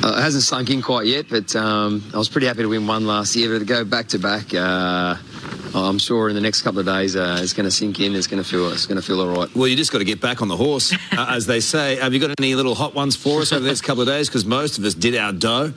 Uh, 0.01 0.15
it 0.19 0.23
hasn't 0.23 0.45
sunk 0.45 0.71
in 0.71 0.83
quite 0.83 1.09
yet, 1.09 1.27
but 1.29 1.57
um, 1.57 2.09
I 2.15 2.17
was 2.17 2.29
pretty 2.29 2.47
happy 2.47 2.63
to 2.63 2.69
win 2.69 2.87
one 2.87 3.09
last 3.09 3.35
year. 3.35 3.53
But 3.53 3.59
to 3.59 3.65
go 3.65 3.85
back 3.85 4.07
to 4.11 4.21
back, 4.21 4.55
uh, 4.55 5.17
I'm 5.75 5.99
sure 5.99 6.29
in 6.29 6.35
the 6.35 6.41
next 6.41 6.63
couple 6.63 6.81
of 6.81 6.87
days 6.87 7.17
uh, 7.17 7.39
it's 7.41 7.53
going 7.53 7.65
to 7.65 7.71
sink 7.71 8.01
in. 8.01 8.15
It's 8.15 8.27
going 8.27 8.43
to 8.43 8.49
feel 8.49 8.71
it's 8.71 8.87
going 8.87 9.01
to 9.01 9.03
feel 9.03 9.21
all 9.21 9.35
right. 9.35 9.55
Well, 9.55 9.67
you 9.69 9.77
just 9.77 9.93
got 9.93 9.99
to 9.99 10.05
get 10.05 10.21
back 10.21 10.43
on 10.43 10.49
the 10.49 10.57
horse, 10.57 10.93
uh, 11.13 11.27
as 11.31 11.47
they 11.47 11.61
say. 11.61 11.97
Have 11.97 12.13
you 12.13 12.21
got 12.21 12.35
any 12.39 12.55
little 12.55 12.75
hot 12.75 12.95
ones 12.95 13.17
for 13.17 13.41
us 13.41 13.53
over 13.53 13.61
the 13.61 13.69
next 13.69 13.83
couple 13.83 14.03
of 14.03 14.09
days? 14.09 14.29
Because 14.29 14.45
most 14.45 14.79
of 14.79 14.85
us 14.85 14.95
did 14.95 15.17
our 15.17 15.33
dough. 15.33 15.73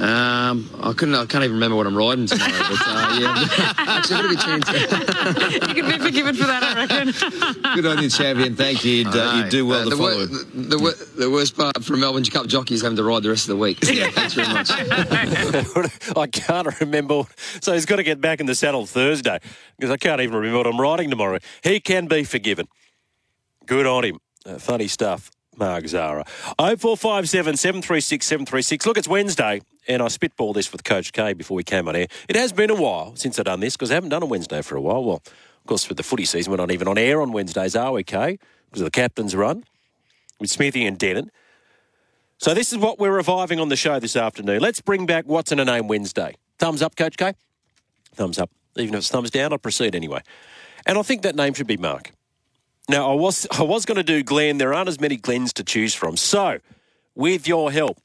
Um, 0.00 0.70
I 0.80 0.92
couldn't. 0.96 1.14
I 1.14 1.26
can't 1.26 1.44
even 1.44 1.54
remember 1.54 1.76
what 1.76 1.86
I'm 1.86 1.96
riding 1.96 2.26
tomorrow. 2.26 2.50
But 2.52 2.78
uh, 2.86 3.18
yeah, 3.20 3.72
actually, 3.78 4.16
I'm 4.16 4.36
going 4.36 4.60
to 4.62 4.66
be 4.66 4.92
tuned. 4.92 5.08
you 5.68 5.74
can 5.74 5.90
be 5.90 5.98
forgiven 5.98 6.34
for 6.34 6.46
that, 6.46 6.62
I 6.62 6.74
reckon. 6.86 7.12
Good 7.74 7.86
on 7.86 8.02
you, 8.02 8.08
champion. 8.10 8.56
Thank 8.56 8.84
you. 8.84 8.92
You'd, 8.92 9.06
uh, 9.08 9.42
you 9.44 9.50
do 9.50 9.66
well 9.66 9.84
the, 9.84 9.90
to 9.90 9.96
follow. 9.96 10.16
wor- 10.18 10.26
the, 10.26 10.78
wor- 10.78 11.18
the 11.18 11.30
worst 11.30 11.56
part 11.56 11.84
for 11.84 11.94
a 11.94 11.96
Melbourne 11.96 12.24
Cup 12.24 12.46
jockey 12.46 12.74
is 12.74 12.82
having 12.82 12.96
to 12.96 13.04
ride 13.04 13.22
the 13.22 13.28
rest 13.30 13.44
of 13.44 13.56
the 13.56 13.56
week. 13.56 13.78
Yeah, 13.92 14.08
thanks 14.10 14.32
very 14.34 14.48
much. 14.48 14.70
I 16.16 16.26
can't 16.28 16.80
remember. 16.80 17.24
So 17.60 17.74
he's 17.74 17.84
got 17.84 17.96
to 17.96 18.02
get 18.02 18.20
back 18.22 18.40
in 18.40 18.46
the 18.46 18.54
saddle 18.54 18.86
Thursday 18.86 19.38
because 19.78 19.90
I 19.90 19.96
can't 19.98 20.20
even 20.22 20.34
remember 20.34 20.58
what 20.58 20.66
I'm 20.66 20.80
riding 20.80 21.10
tomorrow. 21.10 21.38
He 21.62 21.78
can 21.78 22.06
be 22.06 22.24
forgiven. 22.24 22.68
Good 23.66 23.86
on 23.86 24.04
him. 24.04 24.18
Uh, 24.46 24.58
funny 24.58 24.88
stuff. 24.88 25.30
Mark 25.56 25.86
Zahra. 25.86 26.24
0457 26.58 27.56
736 27.58 28.26
736. 28.26 28.86
Look, 28.86 28.96
it's 28.96 29.06
Wednesday, 29.08 29.60
and 29.88 30.02
I 30.02 30.08
spitball 30.08 30.52
this 30.52 30.72
with 30.72 30.84
Coach 30.84 31.12
K 31.12 31.32
before 31.32 31.56
we 31.56 31.64
came 31.64 31.88
on 31.88 31.96
air. 31.96 32.06
It 32.28 32.36
has 32.36 32.52
been 32.52 32.70
a 32.70 32.74
while 32.74 33.16
since 33.16 33.38
I've 33.38 33.44
done 33.44 33.60
this 33.60 33.76
because 33.76 33.90
I 33.90 33.94
haven't 33.94 34.10
done 34.10 34.22
a 34.22 34.26
Wednesday 34.26 34.62
for 34.62 34.76
a 34.76 34.80
while. 34.80 35.04
Well, 35.04 35.22
of 35.26 35.66
course, 35.66 35.88
with 35.88 35.96
the 35.96 36.02
footy 36.02 36.24
season, 36.24 36.50
we're 36.50 36.56
not 36.56 36.70
even 36.70 36.88
on 36.88 36.98
air 36.98 37.20
on 37.22 37.32
Wednesdays, 37.32 37.76
are 37.76 37.92
we, 37.92 38.04
K? 38.04 38.38
Because 38.66 38.82
of 38.82 38.86
the 38.86 38.90
captain's 38.90 39.36
run 39.36 39.64
with 40.40 40.50
Smithy 40.50 40.86
and 40.86 40.98
Denon. 40.98 41.30
So 42.38 42.54
this 42.54 42.72
is 42.72 42.78
what 42.78 42.98
we're 42.98 43.12
reviving 43.12 43.60
on 43.60 43.68
the 43.68 43.76
show 43.76 44.00
this 44.00 44.16
afternoon. 44.16 44.60
Let's 44.60 44.80
bring 44.80 45.06
back 45.06 45.24
What's 45.26 45.52
in 45.52 45.60
a 45.60 45.64
Name 45.64 45.86
Wednesday. 45.86 46.34
Thumbs 46.58 46.82
up, 46.82 46.96
Coach 46.96 47.16
K? 47.16 47.34
Thumbs 48.14 48.38
up. 48.38 48.50
Even 48.76 48.94
if 48.94 48.98
it's 48.98 49.10
thumbs 49.10 49.30
down, 49.30 49.52
I'll 49.52 49.58
proceed 49.58 49.94
anyway. 49.94 50.22
And 50.86 50.98
I 50.98 51.02
think 51.02 51.22
that 51.22 51.36
name 51.36 51.54
should 51.54 51.66
be 51.66 51.76
Mark. 51.76 52.12
Now, 52.88 53.10
I 53.10 53.14
was 53.14 53.46
I 53.56 53.62
was 53.62 53.84
going 53.84 53.96
to 53.96 54.02
do 54.02 54.22
Glenn. 54.22 54.58
There 54.58 54.74
aren't 54.74 54.88
as 54.88 55.00
many 55.00 55.16
Glens 55.16 55.52
to 55.54 55.64
choose 55.64 55.94
from. 55.94 56.16
So, 56.16 56.58
with 57.14 57.46
your 57.46 57.70
help, 57.70 57.98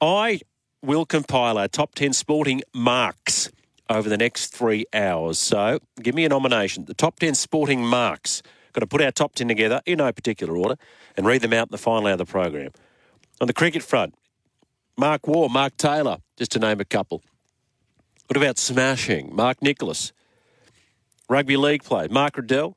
I 0.00 0.40
will 0.82 1.06
compile 1.06 1.58
our 1.58 1.68
top 1.68 1.94
10 1.94 2.12
sporting 2.12 2.62
marks 2.74 3.50
over 3.88 4.08
the 4.08 4.16
next 4.16 4.48
three 4.48 4.86
hours. 4.92 5.38
So, 5.38 5.80
give 6.00 6.14
me 6.14 6.24
a 6.24 6.28
nomination. 6.28 6.84
The 6.84 6.94
top 6.94 7.18
10 7.18 7.34
sporting 7.34 7.84
marks. 7.84 8.42
Got 8.72 8.80
to 8.80 8.86
put 8.86 9.00
our 9.00 9.10
top 9.10 9.34
10 9.34 9.48
together 9.48 9.80
in 9.86 9.98
no 9.98 10.12
particular 10.12 10.56
order 10.56 10.76
and 11.16 11.26
read 11.26 11.40
them 11.40 11.52
out 11.52 11.68
in 11.68 11.72
the 11.72 11.78
final 11.78 12.06
hour 12.06 12.12
of 12.12 12.18
the 12.18 12.26
program. 12.26 12.70
On 13.40 13.46
the 13.46 13.54
cricket 13.54 13.82
front, 13.82 14.14
Mark 14.98 15.26
Waugh, 15.26 15.48
Mark 15.48 15.76
Taylor, 15.76 16.18
just 16.36 16.52
to 16.52 16.58
name 16.58 16.80
a 16.80 16.84
couple. 16.84 17.22
What 18.26 18.36
about 18.36 18.58
smashing? 18.58 19.34
Mark 19.34 19.62
Nicholas. 19.62 20.12
Rugby 21.28 21.56
league 21.56 21.82
play, 21.82 22.08
Mark 22.08 22.36
Riddell, 22.36 22.76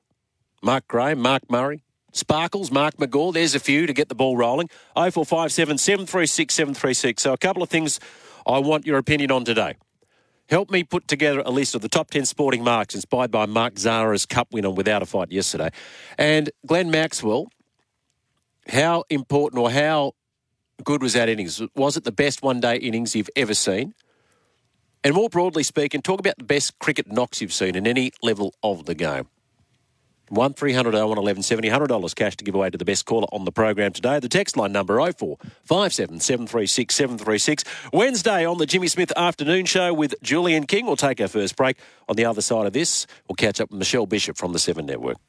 Mark 0.61 0.87
Gray, 0.87 1.13
Mark 1.13 1.49
Murray, 1.49 1.83
Sparkles, 2.11 2.71
Mark 2.71 2.97
McGaw. 2.97 3.33
There's 3.33 3.55
a 3.55 3.59
few 3.59 3.85
to 3.85 3.93
get 3.93 4.09
the 4.09 4.15
ball 4.15 4.37
rolling. 4.37 4.69
0457 4.95 5.77
736 5.77 6.53
736. 6.53 7.21
So, 7.21 7.33
a 7.33 7.37
couple 7.37 7.63
of 7.63 7.69
things 7.69 7.99
I 8.45 8.59
want 8.59 8.85
your 8.85 8.97
opinion 8.97 9.31
on 9.31 9.45
today. 9.45 9.75
Help 10.49 10.71
me 10.71 10.83
put 10.83 11.07
together 11.07 11.41
a 11.45 11.51
list 11.51 11.75
of 11.75 11.81
the 11.81 11.89
top 11.89 12.09
10 12.09 12.25
sporting 12.25 12.63
marks 12.63 12.95
inspired 12.95 13.29
by 13.29 13.45
Mark 13.45 13.77
Zahra's 13.77 14.25
cup 14.25 14.47
win 14.51 14.65
on 14.65 14.73
Without 14.73 15.03
a 15.03 15.05
Fight 15.05 15.31
yesterday. 15.31 15.69
And 16.17 16.49
Glenn 16.65 16.89
Maxwell, 16.89 17.51
how 18.67 19.03
important 19.11 19.61
or 19.61 19.69
how 19.69 20.13
good 20.83 21.03
was 21.03 21.13
that 21.13 21.29
innings? 21.29 21.61
Was 21.75 21.97
it 21.97 22.03
the 22.03 22.11
best 22.11 22.41
one 22.41 22.59
day 22.59 22.77
innings 22.77 23.15
you've 23.15 23.29
ever 23.35 23.53
seen? 23.53 23.93
And 25.03 25.13
more 25.13 25.29
broadly 25.29 25.63
speaking, 25.63 26.01
talk 26.01 26.19
about 26.19 26.37
the 26.37 26.43
best 26.43 26.77
cricket 26.79 27.11
knocks 27.11 27.41
you've 27.41 27.53
seen 27.53 27.75
in 27.75 27.85
any 27.85 28.11
level 28.23 28.53
of 28.63 28.85
the 28.85 28.95
game. 28.95 29.27
1 30.31 30.53
300 30.53 30.93
01 30.93 31.07
1170, 31.07 31.69
$100 31.69 32.15
cash 32.15 32.35
to 32.37 32.43
give 32.43 32.55
away 32.55 32.69
to 32.69 32.77
the 32.77 32.85
best 32.85 33.05
caller 33.05 33.27
on 33.31 33.45
the 33.45 33.51
program 33.51 33.91
today. 33.91 34.19
The 34.19 34.29
text 34.29 34.57
line 34.57 34.71
number 34.71 34.99
04 35.11 35.37
57 35.65 36.19
736 36.19 36.95
736. 36.95 37.63
Wednesday 37.93 38.45
on 38.45 38.57
the 38.57 38.65
Jimmy 38.65 38.87
Smith 38.87 39.11
afternoon 39.15 39.65
show 39.65 39.93
with 39.93 40.15
Julian 40.23 40.65
King. 40.65 40.85
We'll 40.85 40.95
take 40.95 41.21
our 41.21 41.27
first 41.27 41.55
break. 41.55 41.77
On 42.07 42.15
the 42.15 42.25
other 42.25 42.41
side 42.41 42.65
of 42.65 42.73
this, 42.73 43.05
we'll 43.27 43.35
catch 43.35 43.61
up 43.61 43.69
with 43.69 43.77
Michelle 43.77 44.07
Bishop 44.07 44.37
from 44.37 44.53
the 44.53 44.59
Seven 44.59 44.87
Network. 44.87 45.19